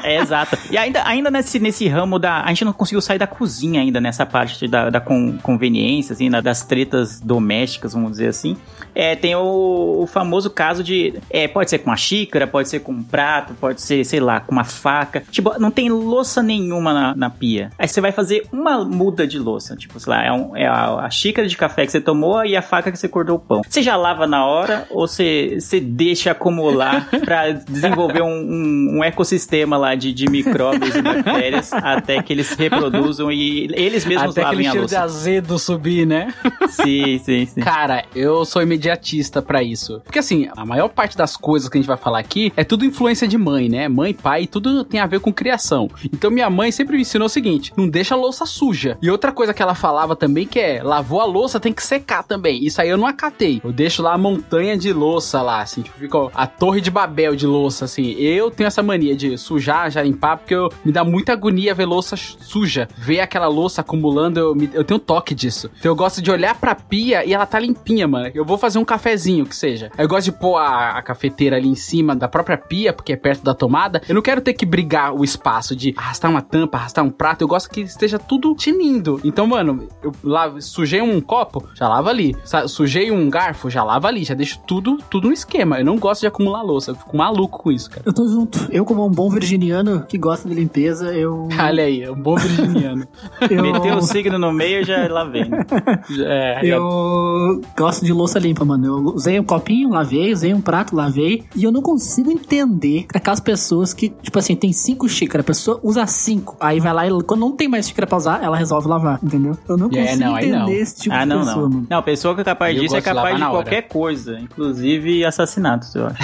[0.00, 0.56] É, exato.
[0.70, 2.42] E ainda, ainda nesse, nesse ramo da.
[2.42, 6.30] A gente não conseguiu sair da cozinha ainda nessa parte da, da con- conveniência, assim,
[6.30, 8.56] na- das tretas domésticas, vamos dizer assim.
[8.94, 11.14] É, tem o, o famoso caso de.
[11.28, 14.40] É, pode ser com uma xícara, pode ser com um prato, pode ser, sei lá,
[14.40, 15.22] com uma faca.
[15.30, 17.70] Tipo, não tem louça nenhuma na, na pia.
[17.78, 19.76] Aí você vai fazer uma muda de louça.
[19.76, 22.56] Tipo, sei lá, é, um- é a, a xícara de café que você tomou e
[22.56, 23.62] a faca que você cortou o pão.
[23.68, 29.04] Você já lava na hora ou você, você deixa acumular pra desenvolver um, um- um
[29.04, 34.30] ecossistema lá de, de micróbios e bactérias até que eles se reproduzam e eles mesmos
[34.30, 35.00] Até lavem a louça.
[35.00, 36.32] azedo subir, né?
[36.68, 37.60] Sim, sim, sim.
[37.60, 40.00] Cara, eu sou imediatista pra isso.
[40.04, 42.84] Porque assim, a maior parte das coisas que a gente vai falar aqui é tudo
[42.84, 43.88] influência de mãe, né?
[43.88, 45.90] Mãe, pai, tudo tem a ver com criação.
[46.12, 48.96] Então minha mãe sempre me ensinou o seguinte: não deixa a louça suja.
[49.02, 52.22] E outra coisa que ela falava também que é, lavou a louça, tem que secar
[52.22, 52.64] também.
[52.64, 53.60] Isso aí eu não acatei.
[53.64, 57.34] Eu deixo lá a montanha de louça lá, assim, tipo, fica a torre de Babel
[57.36, 58.12] de louça, assim.
[58.12, 61.84] Eu tenho essa mania de sujar, já limpar, porque eu, me dá muita agonia ver
[61.86, 62.88] louça suja.
[62.96, 65.70] Ver aquela louça acumulando, eu, me- eu tenho toque disso.
[65.78, 68.30] Então eu gosto de olhar pra pia e ela tá limpinha, mano.
[68.34, 69.90] Eu vou fazer um cafezinho, que seja.
[69.98, 73.16] Eu gosto de pôr a, a cafeteira ali em cima da própria pia, porque é
[73.16, 74.02] perto da tomada.
[74.08, 77.42] Eu não quero ter que brigar o espaço de arrastar uma tampa, arrastar um prato.
[77.42, 79.20] Eu gosto que esteja tudo tinindo.
[79.24, 82.36] Então, mano, eu lavo, sujei um copo, já lava ali.
[82.66, 84.24] Sujei um garfo, já lava ali.
[84.24, 85.78] Já deixo tudo, tudo no esquema.
[85.78, 86.90] Eu não gosto de acumular louça.
[86.90, 88.02] Eu fico maluco com isso, cara.
[88.04, 88.66] Eu tô junto.
[88.70, 91.48] Eu, como um bom virginiano que gosta de limpeza, eu.
[91.58, 93.06] Olha aí, é um bom virginiano.
[93.48, 93.62] eu...
[93.62, 95.50] Meteu o signo no meio já lá vem.
[96.26, 98.86] é, Eu gosto de louça limpa, mano.
[98.86, 101.44] Eu usei um copinho, lavei, usei um prato, lavei.
[101.54, 105.80] E eu não consigo entender aquelas pessoas que, tipo assim, tem cinco xícaras, a pessoa
[105.82, 106.56] usa cinco.
[106.60, 109.56] Aí vai lá e quando não tem mais xícara pra usar, ela resolve lavar, entendeu?
[109.68, 110.68] Eu não É, consigo não, entender não.
[110.70, 111.68] esse tipo ah, de não, pessoa, não.
[111.70, 111.86] mano.
[111.90, 113.50] Não, pessoa que é capaz Eu disso é de capaz de hora.
[113.52, 116.16] qualquer coisa, inclusive assassinatos, eu acho.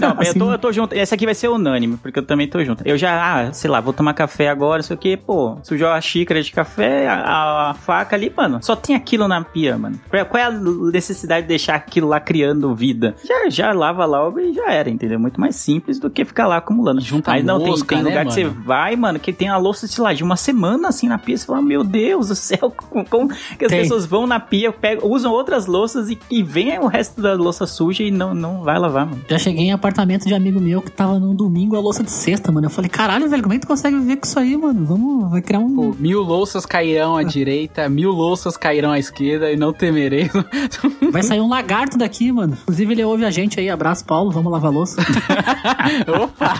[0.00, 0.94] Não, eu, Assim, tô, eu tô junto.
[0.94, 2.86] Essa aqui vai ser unânime, porque eu também tô junto.
[2.86, 6.42] Eu já, ah, sei lá, vou tomar café agora, isso aqui, pô, sujou a xícara
[6.42, 8.58] de café, a, a faca ali, mano.
[8.62, 9.98] Só tem aquilo na pia, mano.
[10.08, 13.14] Qual qual é a necessidade de deixar aquilo lá criando vida?
[13.24, 15.18] Já, já lava logo e já era, entendeu?
[15.18, 17.00] Muito mais simples do que ficar lá acumulando.
[17.00, 18.62] Junta Mas não, tem, mosca, tem né, lugar que você mano?
[18.64, 21.36] vai, mano, que tem a louça, sei lá, de uma semana assim na pia.
[21.36, 23.82] Você fala, meu Deus do céu, como, como que as Tem.
[23.82, 27.66] pessoas vão na pia, pegam, usam outras louças e, e vem o resto da louça
[27.66, 29.22] suja e não, não vai lavar, mano.
[29.28, 32.50] Já cheguei em apartamento de amigo meu que tava num domingo a louça de sexta,
[32.50, 32.66] mano.
[32.66, 34.84] Eu falei, caralho, velho, como é que tu consegue viver com isso aí, mano?
[34.86, 35.74] Vamos, vai criar um.
[35.74, 40.30] Pô, mil louças cairão à direita, mil louças cairão à esquerda e não temerei.
[41.12, 42.56] Vai sair um lagarto daqui, mano.
[42.62, 43.68] Inclusive, ele ouve a gente aí.
[43.68, 44.30] Abraço, Paulo.
[44.30, 45.02] Vamos lavar a louça.
[46.22, 46.54] Opa!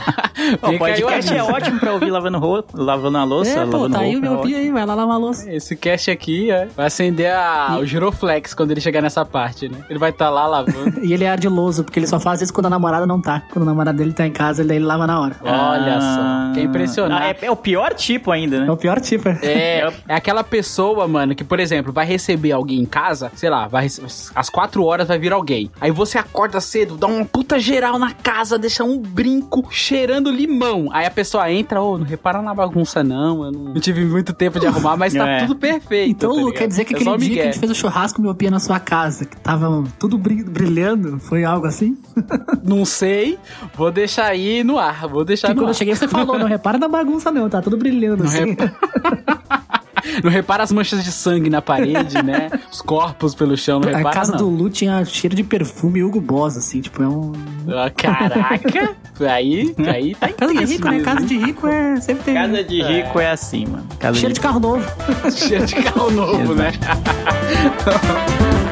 [0.75, 3.51] O podcast é ótimo pra ouvir lavando, ro lavando a louça.
[3.51, 4.71] é, pô, lavando tá aí o roupa, meu é pia aí.
[4.71, 5.51] Vai lá lavar a louça.
[5.51, 9.79] Esse cast aqui é, vai acender a- o giroflex quando ele chegar nessa parte, né?
[9.89, 11.01] Ele vai estar lá lavando.
[11.03, 13.43] E ele é ardiloso, porque ele só faz isso quando a namorada não tá.
[13.53, 15.37] Quando a namorada dele tá em casa, ele, ele lava na hora.
[15.43, 17.39] Olha só, que Ah, impressionante.
[17.43, 18.67] é, é o pior tipo ainda, né?
[18.67, 19.39] É o pior tipo, é.
[19.43, 23.67] É, é aquela pessoa, mano, que, por exemplo, vai receber alguém em casa, sei lá,
[23.69, 23.87] vai
[24.35, 25.71] às quatro horas vai vir alguém.
[25.81, 30.89] Aí você acorda cedo, dá uma puta geral na casa, deixa um brinco cheirando limão.
[30.93, 34.59] Aí a pessoa entra, ô, não repara na bagunça não, eu não, tive muito tempo
[34.61, 35.41] de arrumar, mas tá É.
[35.41, 36.11] tudo perfeito.
[36.11, 38.21] Então, tá Lu, quer dizer que É aquele dia que a gente fez o churrasco
[38.21, 41.97] miopia na sua casa, que tava tudo bri- brilhando, foi algo assim?
[42.75, 43.39] Não sei,
[43.75, 45.75] vou deixar aí no ar, vou deixar Que no quando eu ar.
[45.75, 48.57] cheguei, você falou, não repara na bagunça não, tá tudo brilhando Não assim.
[50.23, 52.51] Não repara as manchas de sangue na parede, né?
[52.71, 54.39] Os corpos pelo chão, não A repara casa não.
[54.39, 57.33] do Lu tinha cheiro de perfume Hugo Boss, assim, tipo, é um...
[57.69, 58.97] Ah, Caraca!
[59.31, 60.91] aí, aí tá Casa de rico, né?
[60.91, 61.05] mesmo.
[61.05, 62.01] Casa de rico é...
[62.01, 62.35] sempre tem...
[62.35, 63.87] Casa de rico é, assim, mano.
[63.99, 64.85] Casa Cheiro de carro novo.
[65.31, 66.73] Cheiro de carro novo, né?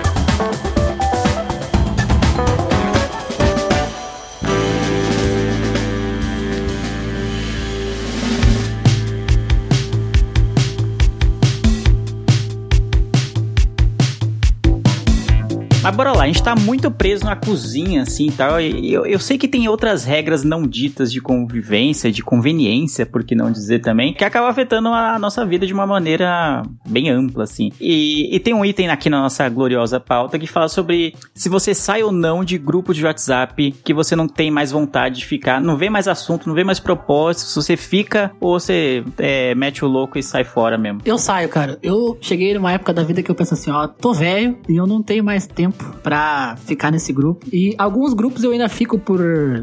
[15.90, 18.61] Mas bora lá, a gente tá muito preso na cozinha, assim e tal.
[18.61, 23.24] E eu, eu sei que tem outras regras não ditas de convivência, de conveniência, por
[23.24, 27.42] que não dizer também, que acaba afetando a nossa vida de uma maneira bem ampla,
[27.42, 27.72] assim.
[27.81, 31.74] E, e tem um item aqui na nossa gloriosa pauta que fala sobre se você
[31.74, 35.61] sai ou não de grupo de WhatsApp que você não tem mais vontade de ficar,
[35.61, 39.85] não vê mais assunto, não vê mais propósito, se você fica ou você é, mete
[39.85, 41.00] o louco e sai fora mesmo.
[41.05, 41.81] Eu saio, cara.
[41.83, 44.87] Eu cheguei numa época da vida que eu penso assim, ó, tô velho e eu
[44.87, 47.46] não tenho mais tempo pra ficar nesse grupo.
[47.52, 49.20] E alguns grupos eu ainda fico por,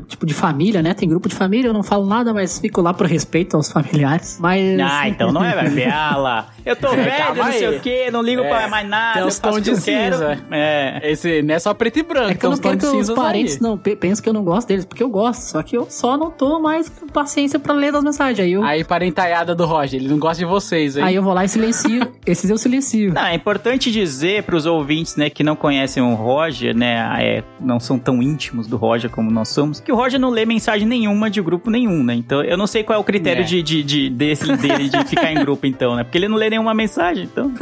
[0.07, 0.93] tipo, de família, né?
[0.93, 4.37] Tem grupo de família, eu não falo nada, mas fico lá por respeito aos familiares.
[4.39, 4.79] Mas...
[4.79, 5.87] Ah, então não é, vai ver.
[5.87, 6.47] Lá.
[6.65, 7.77] Eu tô velho, calma não sei aí.
[7.77, 9.13] o que, não ligo É, pra mais nada.
[9.13, 10.13] tem eu uns faço tons o que eu de quero.
[10.15, 10.37] cinza.
[10.51, 11.11] É.
[11.11, 13.55] Esse não é só preto e branco, É que eu não quero que os parentes
[13.55, 13.61] aí.
[13.61, 15.41] não pe- pensem que eu não gosto deles, porque eu gosto.
[15.41, 18.39] Só que eu só não tô mais com paciência pra ler as mensagens.
[18.39, 21.11] Aí eu, aí, Aí, parentaiada do Roger, ele não gosta de vocês, hein?
[21.13, 22.07] eu vou lá e silencio.
[22.25, 23.13] Esses eu silencio.
[23.13, 27.79] Não, é importante dizer pros ouvintes, né, que não conhecem o Roger, né, é, não
[27.79, 31.29] são tão íntimos do Roger como nós somos, que o Roger não lê mensagem nenhuma
[31.29, 32.13] de grupo nenhum, né?
[32.15, 33.45] Então eu não sei qual é o critério É.
[33.45, 36.03] de, de, de- desse, dele de ficar em grupo, então, né?
[36.03, 37.51] Porque ele não lê nenhuma mensagem, então.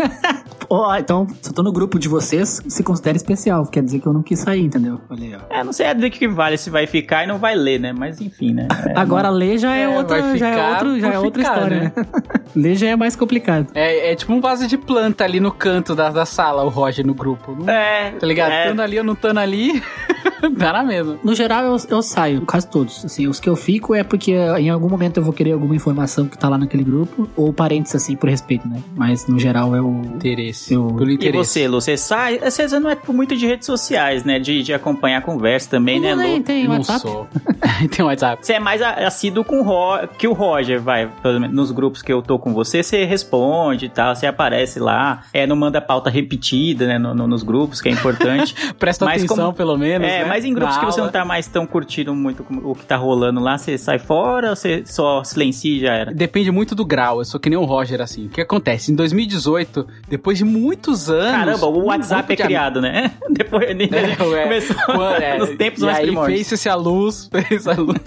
[0.67, 3.67] Ó, então, se eu tô no grupo de vocês, se considera especial.
[3.67, 4.99] Quer dizer que eu não quis sair, entendeu?
[5.09, 5.41] Olha.
[5.47, 7.93] É, não sei a dizer que vale se vai ficar e não vai ler, né?
[7.93, 8.67] Mas enfim, né?
[8.87, 11.79] É, Agora ler já é, É, outra, já é outro, já é outra ficar, história,
[11.81, 11.91] né?
[11.95, 12.05] né?
[12.55, 13.67] ler já é mais complicado.
[13.75, 17.05] É, é tipo um vaso de planta ali no canto da, da sala, o Roger
[17.05, 17.55] no grupo.
[17.59, 18.51] Não- É, Tá ligado?
[18.51, 18.67] é.
[18.67, 19.81] Tando ali ou não tando ali,
[20.55, 21.17] dá na mesma.
[21.23, 23.03] No geral, eu, eu saio, quase todos.
[23.05, 25.75] Assim, os que eu fico é porque eh, em algum momento eu vou querer alguma
[25.75, 28.81] informação que tá lá naquele grupo, ou parentes, assim, por respeito, né?
[28.95, 30.01] Mas no geral é o.
[30.15, 30.73] Interesse.
[30.73, 31.37] Eu- Pelo E interesse.
[31.51, 32.39] você, Lu, você sai.
[32.39, 34.39] Você não é muito de redes sociais, né?
[34.39, 36.43] De, de acompanhar a conversa também, né, tem, Lu?
[36.43, 36.99] tem Eu não WhatsApp.
[37.01, 37.27] sou.
[37.95, 38.45] Tem WhatsApp.
[38.45, 41.09] Você é mais assíduo com o Ro que o Roger, vai.
[41.21, 44.79] pelo menos Nos grupos que eu tô com você, você responde e tal, você aparece
[44.79, 45.23] lá.
[45.33, 46.97] É, não manda pauta repetida, né?
[46.97, 48.55] no- no- nos grupos, que é importante.
[48.79, 50.07] Presta Mas atenção, como- pelo menos.
[50.07, 50.25] é, né?
[50.35, 53.39] Mas em grupos que você não tá mais tão curtindo muito o que tá rolando
[53.39, 56.13] lá, você sai fora ou você só silencia e já era?
[56.13, 58.25] Depende muito do grau, eu sou que nem o Roger, assim.
[58.25, 58.91] O que acontece?
[58.91, 61.31] Em 2018, depois de muitos anos.
[61.31, 63.11] Caramba, o um WhatsApp grupo é de criado, né?
[63.31, 66.47] Depois É, começou é, nos tempos e mais aí primórdios.
[66.47, 67.97] fez-se a luz, fez a luz.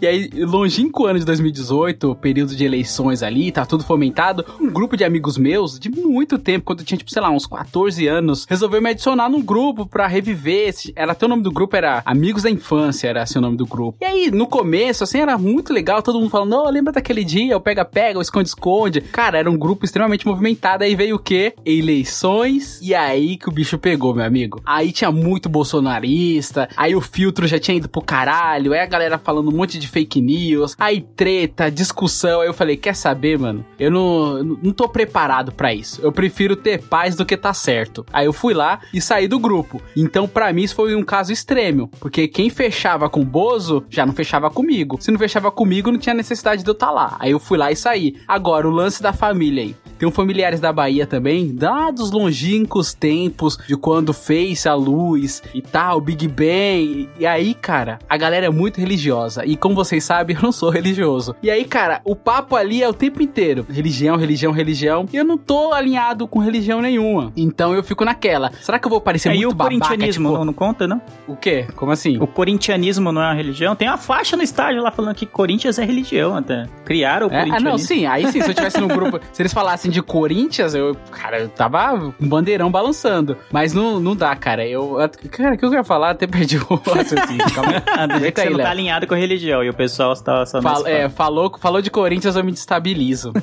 [0.00, 4.96] e aí, longínquo ano de 2018, período de eleições ali, tá tudo fomentado, um grupo
[4.96, 8.46] de amigos meus, de muito tempo, quando eu tinha, tipo, sei lá, uns 14 anos,
[8.48, 12.02] resolveu me adicionar num grupo pra reviver, esse- era até o nome do grupo, era
[12.04, 13.98] Amigos da Infância, era assim o nome do grupo.
[14.00, 17.56] E aí, no começo, assim, era muito legal, todo mundo falando, oh, lembra daquele dia,
[17.56, 19.00] o pega-pega, o esconde-esconde.
[19.00, 21.54] Cara, era um grupo extremamente movimentado, aí veio o quê?
[21.64, 24.60] Eleições, e aí que o bicho pegou, meu amigo.
[24.64, 29.18] Aí tinha muito bolsonarista, aí o filtro já tinha ido pro caralho, aí a galera
[29.18, 33.64] falando um monte de fake news, aí treta, discussão, aí eu falei, quer saber, mano?
[33.78, 36.00] Eu não, não tô preparado pra isso.
[36.02, 38.06] Eu prefiro ter paz do que tá certo.
[38.12, 39.80] Aí eu fui lá e saí do grupo.
[39.96, 44.04] Então, pra mim, isso foi um caso extremo, porque quem fechava com o Bozo já
[44.04, 44.98] não fechava comigo.
[45.00, 47.16] Se não fechava comigo, não tinha necessidade de eu estar lá.
[47.18, 48.16] Aí eu fui lá e saí.
[48.26, 49.76] Agora, o lance da família aí.
[50.00, 55.42] Tem um familiares da Bahia também, lá dos longínquos tempos de quando fez a luz
[55.54, 57.06] e tal, Big Bang.
[57.18, 59.44] E aí, cara, a galera é muito religiosa.
[59.44, 61.36] E como vocês sabem, eu não sou religioso.
[61.42, 65.04] E aí, cara, o papo ali é o tempo inteiro: religião, religião, religião.
[65.12, 67.30] E eu não tô alinhado com religião nenhuma.
[67.36, 68.50] Então eu fico naquela.
[68.62, 69.76] Será que eu vou parecer Aí muito o babaca?
[69.80, 71.02] corintianismo tipo, não, não conta, não?
[71.28, 71.66] O quê?
[71.76, 72.16] Como assim?
[72.18, 73.76] O corintianismo não é uma religião?
[73.76, 76.64] Tem uma faixa no estádio lá falando que Corinthians é religião até.
[76.86, 77.70] Criaram o É, ah, corintianismo.
[77.70, 80.96] não, sim, aí sim, se eu tivesse no grupo, se eles falassem de Corinthians, eu,
[81.10, 83.36] cara, eu tava com bandeirão balançando.
[83.52, 84.66] Mas não, não dá, cara.
[84.66, 84.96] Eu,
[85.30, 86.10] cara, o que eu ia falar?
[86.10, 87.44] Até perdi o raciocínio.
[87.54, 88.20] Calma aí.
[88.20, 90.86] Jeito que você não tá alinhado com a religião e o pessoal está só Fal-
[90.86, 93.32] é, falou, falou de Corinthians, eu me destabilizo.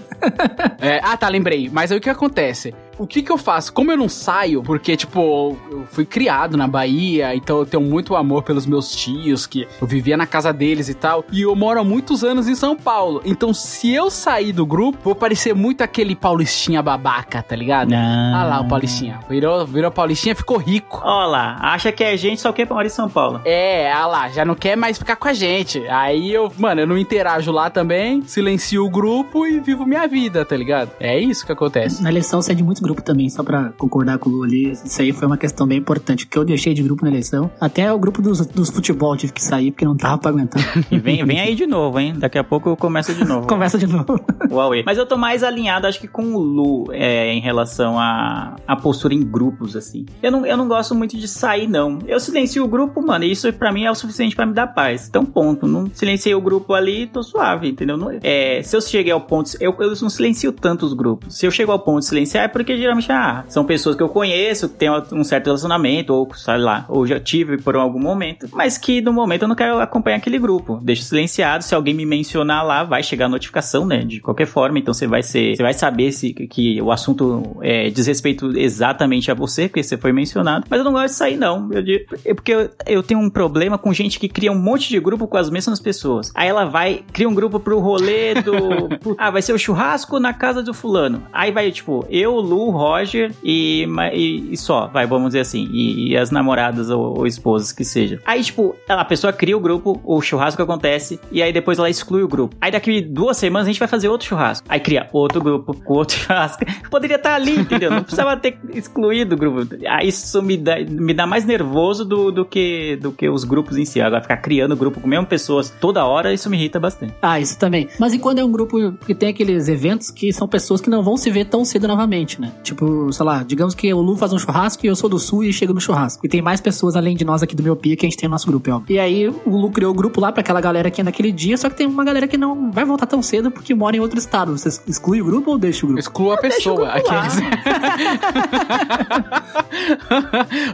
[0.80, 1.70] É, ah, tá, lembrei.
[1.72, 2.74] Mas aí o que acontece?
[2.98, 3.72] O que que eu faço?
[3.72, 8.16] Como eu não saio, porque, tipo, eu fui criado na Bahia, então eu tenho muito
[8.16, 11.80] amor pelos meus tios, que eu vivia na casa deles e tal, e eu moro
[11.80, 13.22] há muitos anos em São Paulo.
[13.26, 17.90] Então, se eu sair do grupo, vou parecer muito aquele paulistinha babaca, tá ligado?
[17.90, 18.36] Não.
[18.36, 19.20] Ah lá, o paulistinha.
[19.30, 21.02] Virou, virou paulistinha, ficou rico.
[21.04, 23.42] Ó lá, acha que é gente, só quer morar em São Paulo.
[23.46, 25.86] É, ah lá, já não quer mais ficar com a gente.
[25.88, 30.44] Aí eu, mano, eu não interajo lá também, silencio o grupo e vivo minha vida,
[30.44, 30.92] tá ligado?
[31.00, 32.02] É isso que acontece.
[32.02, 34.72] Na eleição você é de muitos grupos também, só pra concordar com o Lu ali.
[34.72, 37.52] Isso aí foi uma questão bem importante, porque eu deixei de grupo na eleição.
[37.60, 40.62] Até o grupo dos, dos futebol tive que sair, porque não tava pra aguentar.
[40.90, 42.14] E vem, vem aí de novo, hein?
[42.18, 43.46] Daqui a pouco eu começo de novo.
[43.48, 44.06] Conversa de novo.
[44.50, 44.84] Huawei.
[44.86, 48.76] Mas eu tô mais alinhado, acho que com o Lu é, em relação à a,
[48.76, 50.06] postura em grupos, assim.
[50.24, 52.00] Eu não, eu não gosto muito de sair, não.
[52.08, 54.68] Eu silencio o grupo, mano, e isso pra mim é o suficiente pra me dar
[54.68, 55.08] paz.
[55.10, 55.68] Então, ponto.
[55.68, 57.98] Não silenciei o grupo ali, tô suave, entendeu?
[57.98, 59.52] Não- é, se eu cheguei ao ponto.
[59.60, 61.38] Eu, eu não silencio tanto os grupos.
[61.38, 64.10] Se eu chego ao ponto de silenciar, é porque geralmente ah, são pessoas que eu
[64.10, 68.48] conheço, que tem um certo relacionamento, ou sei lá, ou já tive por algum momento,
[68.54, 70.80] mas que no momento eu não quero acompanhar aquele grupo.
[70.82, 71.64] Deixo silenciado.
[71.64, 74.00] Se alguém me mencionar lá, vai chegar a notificação, né?
[74.00, 74.80] De qualquer forma.
[74.80, 75.56] Então você vai ser.
[75.56, 79.98] Você vai saber se que o assunto é, diz respeito exatamente a você, porque você
[79.98, 80.66] foi mencionado.
[80.70, 81.70] Mas eu não gosto de sair, não.
[81.72, 81.84] Eu,
[82.26, 85.28] é porque eu, eu tenho um problema com gente que cria um monte de grupo
[85.28, 86.32] com as mesmas pessoas.
[86.36, 88.98] Aí ela vai, cria um grupo pro rolê do.
[89.00, 91.24] pro- ah, vai ser o churrasco na casa do fulano.
[91.34, 95.68] Aí vai, tipo, eu, Lu, Roger e, e, e só, vai, vamos dizer assim.
[95.72, 98.20] E, e as namoradas ou, ou esposas que seja.
[98.26, 102.24] Aí, tipo, a pessoa cria o grupo, o churrasco acontece, e aí depois ela exclui
[102.24, 102.56] o grupo.
[102.62, 104.68] Aí daqui duas semanas a gente vai fazer outro churrasco.
[104.70, 106.64] Aí cria outro grupo, com outro churrasco.
[106.90, 107.92] Poderia estar ali, entendeu?
[107.92, 109.76] Não precisava ter excluído o grupo.
[109.88, 113.78] Aí isso me dá, me dá mais nervoso do, do, que, do que os grupos
[113.78, 114.02] em si.
[114.02, 117.14] Agora, ficar criando grupo com mesmas pessoas toda hora, isso me irrita bastante.
[117.22, 117.90] Ah, isso também.
[118.00, 121.04] Mas e quando é um grupo que tem aqueles eventos que são pessoas que não
[121.04, 122.47] vão se ver tão cedo novamente, né?
[122.64, 125.44] Tipo, sei lá, digamos que o Lu faz um churrasco e eu sou do sul
[125.44, 126.26] e chego no churrasco.
[126.26, 128.34] E tem mais pessoas além de nós aqui do Miopia que a gente tem no
[128.34, 128.96] nosso grupo, é óbvio.
[128.96, 131.58] E aí o Lu criou o grupo lá pra aquela galera que é naquele dia,
[131.58, 134.18] só que tem uma galera que não vai voltar tão cedo porque mora em outro
[134.18, 134.58] estado.
[134.58, 136.00] Você exclui o grupo ou deixa o grupo?
[136.00, 136.88] Exclua a pessoa.
[136.90, 137.38] Aqueles...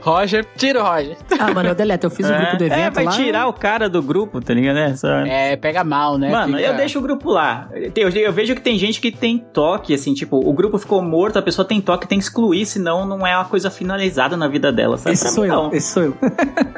[0.02, 1.18] Roger, tira o Roger.
[1.40, 2.08] Ah, mano, eu deleto.
[2.08, 3.12] Eu fiz o grupo do evento é, vai lá.
[3.12, 4.76] tirar o cara do grupo, tá ligado?
[4.76, 4.96] né?
[4.96, 6.30] Só- É, pega mal, né?
[6.30, 7.70] Mano, Fica- eu deixo o grupo lá.
[7.96, 11.38] Eu, eu vejo que tem gente que tem toque, assim, tipo, o grupo ficou morto,
[11.38, 14.72] a pessoa tem toque, tem que excluir, senão não é uma coisa finalizada na vida
[14.72, 15.14] dela, sabe?
[15.14, 15.74] Esse Pra sou mim, eu, não.
[15.74, 16.18] esse sou eu.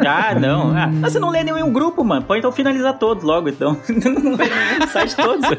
[0.08, 0.76] Ah, não.
[0.78, 2.22] Ah, mas você não lê nenhum grupo, mano.
[2.24, 3.76] Pode então finalizar todos logo, então.
[3.90, 5.50] não lê nenhum, sai de todos.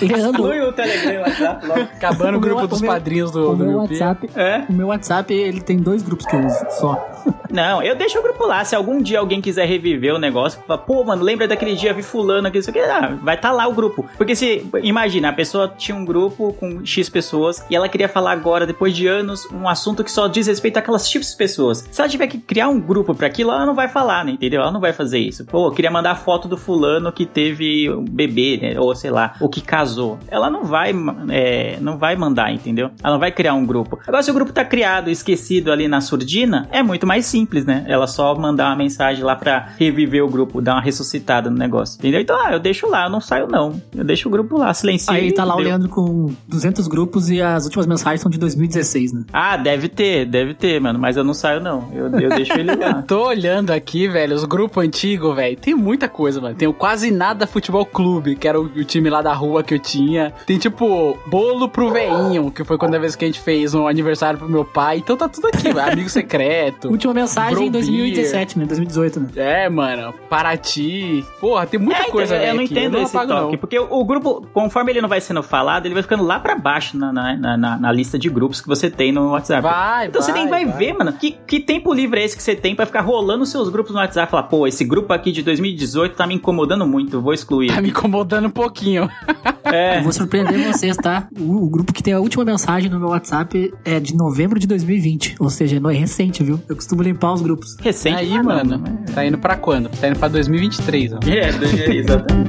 [0.00, 1.80] Leandro, Exclui o Telegram e o WhatsApp logo.
[1.80, 3.78] Acabando o O grupo meu- dos meu- padrinhos do, o do meu.
[3.78, 4.64] WhatsApp, É?
[4.68, 7.08] o meu WhatsApp, ele tem dois grupos que eu uso só.
[7.50, 8.62] Não, eu deixo o grupo lá.
[8.64, 12.02] Se algum dia alguém quiser reviver o negócio, fala, pô, mano, lembra daquele dia, vi
[12.02, 12.78] fulano aqui, isso aqui.
[12.78, 14.04] Ah, vai estar lá o grupo.
[14.18, 18.32] Porque se, imagina, a pessoa tinha um grupo com X pessoas e ela queria falar
[18.32, 21.88] agora, depois de anos, um assunto que só diz respeito àquelas X pessoas.
[21.90, 24.32] Se ela tiver que criar um grupo pra aquilo, ela não vai falar, né?
[24.32, 24.60] Entendeu?
[24.60, 25.44] Ela não vai fazer isso.
[25.44, 28.78] Pô, queria mandar foto do fulano que teve um bebê, né?
[28.78, 30.18] Ou sei lá, ou que casou.
[30.28, 30.92] Ela não vai,
[31.30, 32.90] é, não vai mandar, entendeu?
[33.02, 33.98] Ela não vai criar um grupo.
[34.06, 37.84] Agora, se o grupo tá criado, esquecido ali na surdina, é muito mais simples, né?
[37.88, 41.98] Ela só mandar uma mensagem lá pra reviver o grupo, dar uma ressuscitada no negócio,
[41.98, 42.20] entendeu?
[42.20, 43.80] Então, ah, eu deixo lá, eu não saio não.
[43.94, 45.12] Eu deixo o grupo lá, silencio.
[45.12, 45.66] Aí tá lá o deu.
[45.66, 49.22] Leandro com 200 grupos e as últimas mensagens são de 2016, né?
[49.32, 51.88] Ah, deve ter, deve ter, mano, mas eu não saio não.
[51.94, 53.02] Eu, eu deixo ele lá.
[53.06, 55.56] Tô olhando aqui, velho, os grupos antigos, velho.
[55.56, 56.54] Tem muita coisa, mano.
[56.54, 59.74] Tem o Quase Nada Futebol Clube, que era o, o time lá da rua que
[59.74, 60.32] eu tinha.
[60.46, 63.86] Tem, tipo, Bolo pro Veinho, que foi quando a vez que a gente fez um
[63.86, 64.98] aniversário pro meu pai.
[64.98, 65.92] Então tá tudo aqui, velho.
[65.92, 66.88] Amigo secreto.
[66.90, 68.64] Última mensagem em 2017, né?
[68.66, 69.28] 2018, né?
[69.36, 70.12] É, mano.
[70.28, 71.24] Paraty.
[71.40, 72.54] Porra, tem muita É, então, coisa, eu velho.
[72.56, 72.72] não aqui.
[72.72, 73.58] entendo eu não esse apago, toque, não.
[73.58, 76.56] porque o, o grupo, conforme ele não vai sendo falado, ele vai ficando lá pra
[76.56, 79.62] baixo na, na, na- na- na lista de grupos que você tem no WhatsApp.
[79.62, 82.54] Vai, então você nem vai, ver, mano, que, que tempo livre é esse que você
[82.56, 85.30] tem pra ficar rolando os seus grupos no WhatsApp e falar, pô, esse grupo aqui
[85.32, 87.68] de 2018 tá me incomodando muito, vou excluir.
[87.74, 89.08] Tá me incomodando um pouquinho.
[89.70, 91.28] É, Eu vou surpreender vocês, tá?
[91.38, 94.66] O, o grupo que tem a última mensagem no meu WhatsApp é de novembro de
[94.66, 95.36] 2020.
[95.38, 96.58] Ou seja, não é recente, viu?
[96.66, 97.76] Eu costumo limpar os grupos.
[97.78, 98.16] recente.
[98.16, 98.78] Aí, ah, não, mano.
[98.78, 98.98] né?
[99.14, 99.90] Tá indo pra quando?
[99.90, 101.18] Tá indo pra 2023, ó.
[101.26, 102.48] É, é, exatamente.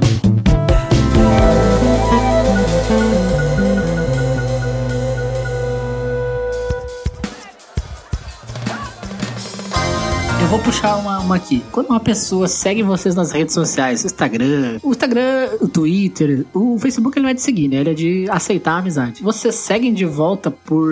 [10.50, 11.62] vou puxar uma, uma aqui.
[11.70, 17.16] Quando uma pessoa segue vocês nas redes sociais, Instagram, o Instagram, o Twitter, o Facebook
[17.16, 17.76] ele não é de seguir, né?
[17.76, 19.22] Ele é de aceitar a amizade.
[19.22, 20.90] Vocês seguem de volta por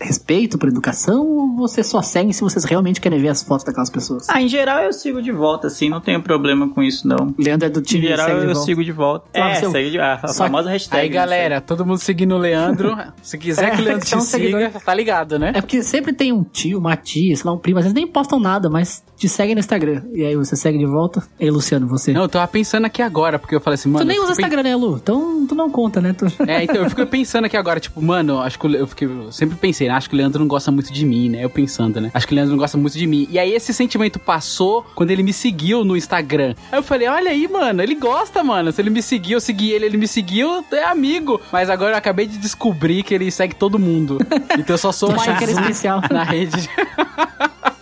[0.00, 3.90] respeito, por educação, ou vocês só seguem se vocês realmente querem ver as fotos daquelas
[3.90, 4.28] pessoas?
[4.28, 7.28] Ah, em geral eu sigo de volta, assim, não tenho problema com isso, não.
[7.38, 8.66] O Leandro é do Em time geral segue de eu volta.
[8.66, 9.26] sigo de volta.
[9.32, 11.00] É, seu- segue de a Só- famosa hashtag.
[11.02, 12.96] Aí, né, galera, todo mundo seguindo o Leandro.
[13.22, 14.82] Se quiser É, que o Leandro é um te siga, seguidor.
[14.84, 15.52] tá ligado, né?
[15.54, 18.06] É porque sempre tem um tio, uma tia, sei lá, um primo, às vezes nem
[18.06, 20.02] postam nada, mas te seguem no Instagram.
[20.12, 21.22] E aí você segue de volta.
[21.38, 22.12] Ei, Luciano, você.
[22.12, 24.04] Não, eu tava pensando aqui agora, porque eu falei assim, mano.
[24.04, 24.96] tu nem usa Instagram, né, Lu?
[24.96, 26.12] Então tu não conta, né?
[26.12, 26.26] Tu...
[26.46, 29.56] É, então eu fico pensando aqui agora, tipo, mano, acho que eu, fiquei, eu sempre
[29.56, 29.94] pensei, né?
[29.94, 31.44] Acho que o Leandro não gosta muito de mim, né?
[31.44, 32.10] Eu pensando, né?
[32.12, 33.26] Acho que o Leandro não gosta muito de mim.
[33.30, 36.54] E aí esse sentimento passou quando ele me seguiu no Instagram.
[36.70, 38.72] Aí eu falei, olha aí, mano, ele gosta, mano.
[38.72, 41.40] Se ele me seguiu, eu segui ele, ele me seguiu, é amigo.
[41.52, 44.18] Mas agora eu acabei de descobrir que ele segue todo mundo.
[44.56, 46.00] Então eu só sou mais um especial.
[46.10, 46.68] na rede.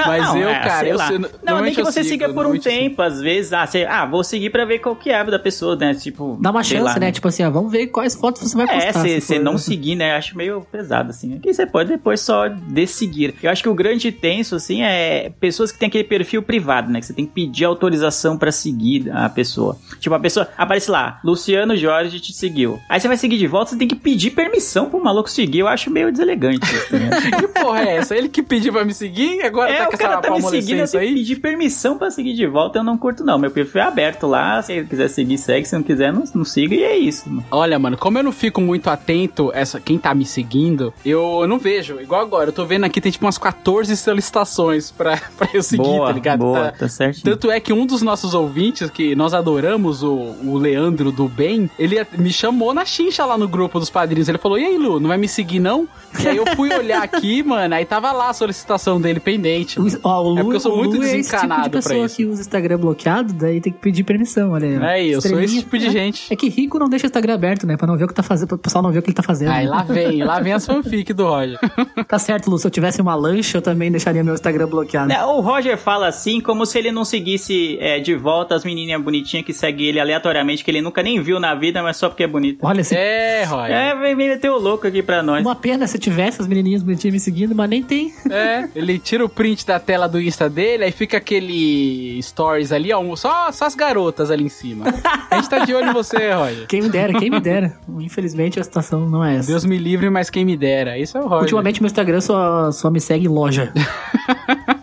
[0.00, 1.06] Não, Mas não, eu, é, cara, sei eu lá.
[1.08, 3.52] sei- Não, nem que você sigo, siga por um tempo, às vezes.
[3.52, 5.94] Ah, você, ah, vou seguir pra ver qual que é a vida da pessoa, né?
[5.94, 6.38] Tipo.
[6.40, 7.12] Dá uma sei chance, lá, né?
[7.12, 9.00] Tipo assim, ó, vamos ver quais fotos você vai É, postar.
[9.02, 10.14] se se você for- não seguir, né?
[10.16, 11.36] Acho meio pesado, assim.
[11.36, 13.34] Aqui você pode depois só desseguir.
[13.42, 17.00] Eu acho que o grande tenso, assim, é pessoas que têm aquele perfil privado, né?
[17.00, 19.76] Que você tem que pedir autorização pra seguir a pessoa.
[20.00, 22.78] Tipo, a pessoa aparece lá, Luciano Jorge te seguiu.
[22.88, 25.60] Aí você vai seguir de volta, você tem que pedir permissão pro maluco seguir.
[25.60, 26.58] Eu acho meio deselegante
[26.90, 27.10] né?
[27.38, 28.16] Que porra é essa?
[28.16, 30.88] Ele que pediu pra me seguir, agora É, tá o cara tá me seguindo, eu
[30.90, 33.38] tenho que pedir permissão pra seguir de volta, eu não curto não.
[33.38, 36.44] Meu perfil é aberto lá, se ele quiser seguir, segue, se não quiser, não, não
[36.44, 37.28] siga e é isso.
[37.28, 37.44] mano.
[37.50, 41.58] Olha, mano, como eu não fico muito atento essa quem tá me seguindo, eu não
[41.58, 42.00] vejo.
[42.00, 45.82] Igual agora, eu tô vendo aqui tem tipo umas 14 solicitações pra, pra eu seguir,
[45.82, 46.38] boa, tá ligado?
[46.40, 47.22] boa, Tá- tá certo.
[47.22, 50.12] Tanto é que um dos nossos ouvintes, que nós adoramos, o,
[50.44, 54.28] o Leandro do Bem, ele me chamou na chincha lá no grupo dos padrinhos.
[54.28, 55.88] Ele falou: E aí, Lu, não vai me seguir não?
[56.22, 59.77] E aí eu fui olhar aqui, mano, aí tava lá a solicitação dele pendente.
[59.82, 61.76] O, ó, o Lu, É porque eu sou o muito Lu é esse desencanado tipo
[61.78, 62.16] de pessoa isso.
[62.16, 65.08] que usa Instagram bloqueado, daí tem que pedir permissão, olha aí.
[65.08, 65.90] É, eu sou esse tipo de né?
[65.92, 66.32] gente.
[66.32, 67.76] É que rico não deixa o Instagram aberto, né?
[67.76, 69.22] Pra não ver o que tá fazendo, pro pessoal não ver o que ele tá
[69.22, 69.50] fazendo.
[69.50, 69.70] Aí né?
[69.70, 71.58] lá vem, lá vem as fanfic do Roger.
[72.06, 72.58] Tá certo, Lu.
[72.58, 75.12] Se eu tivesse uma lancha, eu também deixaria meu Instagram bloqueado.
[75.12, 79.00] É, O Roger fala assim como se ele não seguisse é, de volta as menininhas
[79.02, 82.22] bonitinhas que seguem ele aleatoriamente, que ele nunca nem viu na vida, mas só porque
[82.22, 82.66] é bonita.
[82.66, 82.94] Olha, se...
[82.96, 83.76] É, Roger.
[83.76, 85.44] É, vem vem meter o louco aqui pra nós.
[85.44, 88.12] uma pena se tivesse as menininhas bonitinhas me seguindo, mas nem tem.
[88.30, 92.92] É, ele tira o print da tela do Insta dele, aí fica aquele stories ali,
[92.92, 94.86] ó, só, só as garotas ali em cima.
[95.30, 96.66] A gente tá de olho em você, Roger.
[96.66, 97.78] Quem me dera, quem me dera.
[97.98, 99.48] Infelizmente a situação não é essa.
[99.48, 100.98] Deus me livre, mas quem me dera.
[100.98, 101.42] Isso é o Roger.
[101.42, 103.72] Ultimamente meu Instagram só, só me segue em loja.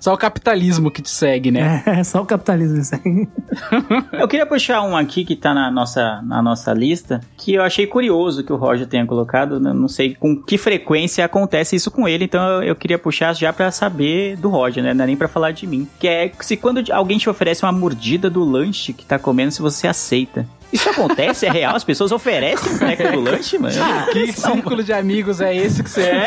[0.00, 1.82] Só o capitalismo que te segue, né?
[1.86, 3.28] É, só o capitalismo me segue.
[4.12, 7.86] Eu queria puxar um aqui que tá na nossa, na nossa lista, que eu achei
[7.86, 9.58] curioso que o Roger tenha colocado.
[9.60, 9.72] né?
[9.72, 13.52] Não sei com que frequência acontece isso com ele, então eu, eu queria puxar já
[13.52, 14.94] pra saber do Roger, né?
[14.94, 15.86] Não é nem pra falar de mim.
[15.98, 19.62] Que é se quando alguém te oferece uma mordida do lanche que tá comendo, se
[19.62, 20.46] você aceita.
[20.72, 21.46] Isso acontece?
[21.46, 21.76] É real?
[21.76, 23.74] As pessoas oferecem o boneco do lanche, mano?
[23.80, 26.26] Ah, Que círculo de amigos é esse que você é?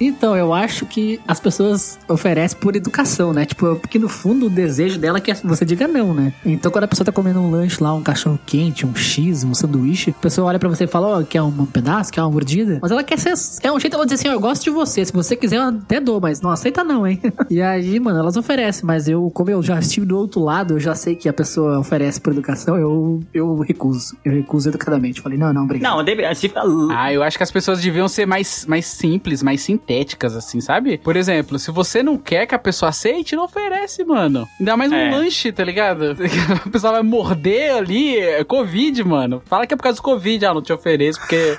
[0.00, 3.44] Então, eu acho que as pessoas oferecem por educação, né?
[3.44, 6.32] Tipo, porque no fundo o desejo dela é que você diga não, né?
[6.44, 9.52] Então, quando a pessoa tá comendo um lanche lá, um cachorro quente, um X, um
[9.54, 12.78] sanduíche, a pessoa olha pra você e fala, ó, quer um pedaço, quer uma mordida?
[12.80, 13.34] Mas ela quer ser.
[13.62, 15.04] É um jeito dela dizer assim, ó, eu gosto de você.
[15.04, 17.20] Se você quiser, eu até dou, mas não aceita não, hein?
[17.50, 20.80] e aí, mano, elas oferecem, mas eu, como eu já estive do outro lado, eu
[20.80, 24.16] já sei que a pessoa oferece por educação, eu, eu recuso.
[24.24, 25.20] Eu recuso educadamente.
[25.20, 25.96] Falei, não, não, obrigado.
[25.96, 26.50] Não, deve, se,
[26.92, 30.98] Ah, eu acho que as pessoas deviam ser mais, mais simples, mais sintéticas, assim, sabe?
[30.98, 34.46] Por exemplo, se você não quer que a pessoa aceite, não oferece, mano.
[34.58, 35.10] Ainda mais um É.
[35.10, 36.16] lanche, tá ligado?
[36.66, 39.42] A pessoa vai morder ali, é Covid, mano.
[39.46, 41.56] Fala que é por causa do Covid, ah, não te ofereço, porque...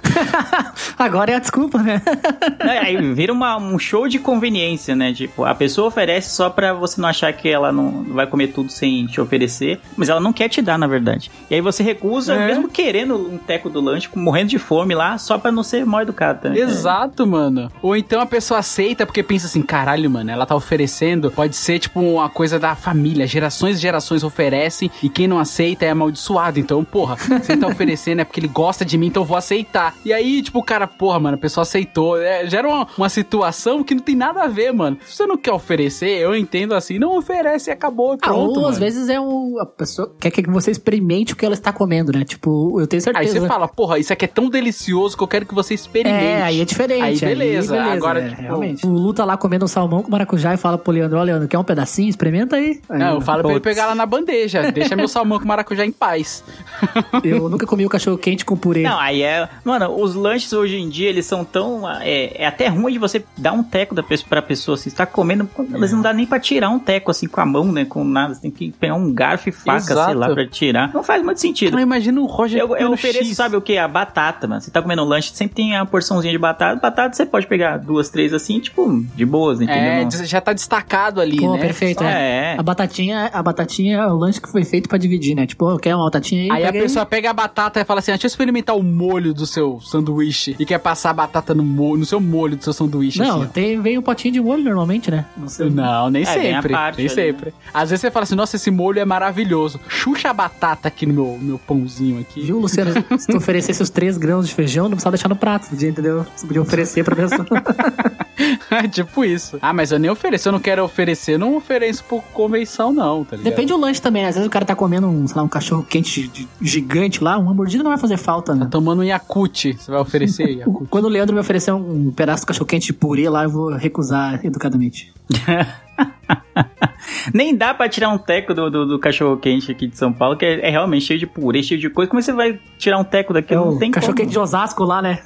[0.97, 2.01] Agora é a desculpa, né?
[2.59, 5.13] É, aí vira uma- um show de conveniência, né?
[5.13, 8.71] Tipo, a pessoa oferece só pra você não achar que ela não vai comer tudo
[8.71, 11.10] sem te oferecer, mas ela não quer te dar, na verdade.
[11.49, 12.47] E aí você recusa, É.
[12.47, 16.01] mesmo querendo um teco do lanche, morrendo de fome lá, só pra não ser mal
[16.01, 16.49] educado.
[16.49, 16.59] Né?
[16.59, 17.71] Exato, mano.
[17.81, 21.79] Ou então a pessoa aceita porque pensa assim, caralho, mano, ela tá oferecendo, pode ser
[21.79, 26.59] tipo uma coisa da família, gerações e gerações oferecem e quem não aceita é amaldiçoado.
[26.59, 29.37] Então, porra, se ele tá oferecendo é porque ele gosta de mim, então eu vou
[29.37, 29.95] aceitar.
[30.05, 32.19] E aí, tipo, o cara, porra, mano, a pessoa aceitou.
[32.21, 34.97] É, gera uma, uma situação que não tem nada a ver, mano.
[35.05, 38.49] Se você não quer oferecer, eu entendo assim, não oferece e acabou, e Ah, pronto.
[38.49, 38.67] ou mano.
[38.67, 41.73] às vezes é o, a pessoa quer que você experimente experimente o que ela está
[41.73, 42.23] comendo, né?
[42.23, 43.39] Tipo, eu tenho Aí certeza.
[43.41, 46.23] você fala, porra, isso aqui é tão delicioso que eu quero que você experimente.
[46.23, 47.25] É, aí é diferente.
[47.25, 47.81] Aí beleza.
[47.81, 48.85] Agora, é, tipo, realmente.
[48.85, 51.47] O Lu tá lá comendo um salmão com maracujá e fala pro Leandro, ó, Leandro,
[51.47, 52.09] quer um pedacinho?
[52.09, 52.79] Experimenta aí.
[52.89, 53.75] aí Não, eu falo pra ele Putz.
[53.75, 54.69] pegar lá na bandeja.
[54.71, 56.43] Deixa meu salmão com maracujá em paz.
[57.23, 58.83] Eu nunca comi o cachorro quente com purê.
[58.83, 59.47] Não, aí é.
[59.63, 61.89] Mano, os lanches hoje em dia, eles são tão.
[62.01, 64.75] É, é até ruim de você dar um teco da pessoa, pra pessoa.
[64.75, 65.47] Assim, você tá comendo.
[65.73, 67.85] Eles não dá nem pra tirar um teco assim com a mão, né?
[67.85, 68.33] Com nada.
[68.33, 70.05] Você tem que pegar um garfo e faca, Exato.
[70.11, 70.90] sei lá, pra tirar.
[70.93, 71.73] Não faz muito sentido.
[71.73, 73.37] Não, imagina o Roger Eu, eu ofereço, X.
[73.37, 73.77] sabe o que?
[73.77, 74.61] A batata, mano.
[74.61, 76.79] Você tá comendo um lanche, sempre tem a porçãozinha de batata.
[76.79, 79.83] Batata você pode pegar duas, três assim, tipo, de boas, entendeu?
[80.21, 81.59] É, já tá destacado ali, Pô, né?
[81.59, 82.53] perfeito, É.
[82.53, 82.55] é.
[82.59, 85.45] A batatinha, a batatinha é o lanche que foi feito pra dividir, né?
[85.45, 86.51] Tipo, ó, quer uma batatinha aí?
[86.63, 89.33] Aí a pessoa pega a batata e fala assim: ah, deixa eu experimentar o molho
[89.33, 90.55] do seu sanduíche.
[90.59, 93.19] E quer passar a batata no, molho, no seu molho do seu sanduíche.
[93.19, 95.25] Não, assim, tem, vem um potinho de molho normalmente, né?
[95.37, 95.69] Não sei.
[95.69, 96.73] Não, nem É, vem a sempre.
[96.73, 97.53] parte nem ali, sempre.
[97.73, 99.79] Às vezes você fala assim, nossa, esse molho é maravilhoso.
[99.87, 102.41] Xuxa a batata aqui no meu, meu pãozinho aqui.
[102.41, 102.91] Viu, Luciano?
[103.17, 106.25] Se tu oferecesse os três grãos de feijão, não precisava deixar no prato, podia, entendeu?
[106.35, 107.45] Você podia oferecer pra pessoa.
[108.91, 109.57] tipo isso.
[109.61, 110.47] Ah, mas eu nem ofereço.
[110.47, 113.51] Eu não quero oferecer, não ofereço por convenção, não, tá ligado?
[113.51, 114.25] Depende do lanche também.
[114.25, 117.53] Às vezes o cara tá comendo um, sei lá, um cachorro quente gigante lá, uma
[117.53, 118.65] mordida não vai fazer falta, né?
[118.65, 119.73] Tá tomando um Yakut.
[119.73, 120.87] Você vai oferecer Yakut?
[120.89, 123.69] Quando o Leandro me oferecer um pedaço de cachorro quente de purê lá, eu vou
[123.75, 125.13] recusar educadamente.
[127.33, 130.37] Nem dá pra tirar um teco do, do, do cachorro quente aqui de São Paulo,
[130.37, 132.09] que é, é realmente cheio de purê, cheio de coisa.
[132.09, 133.71] Como você vai tirar um teco É daquilo?
[133.71, 135.19] Não tem cachorro quente de Osasco lá, né?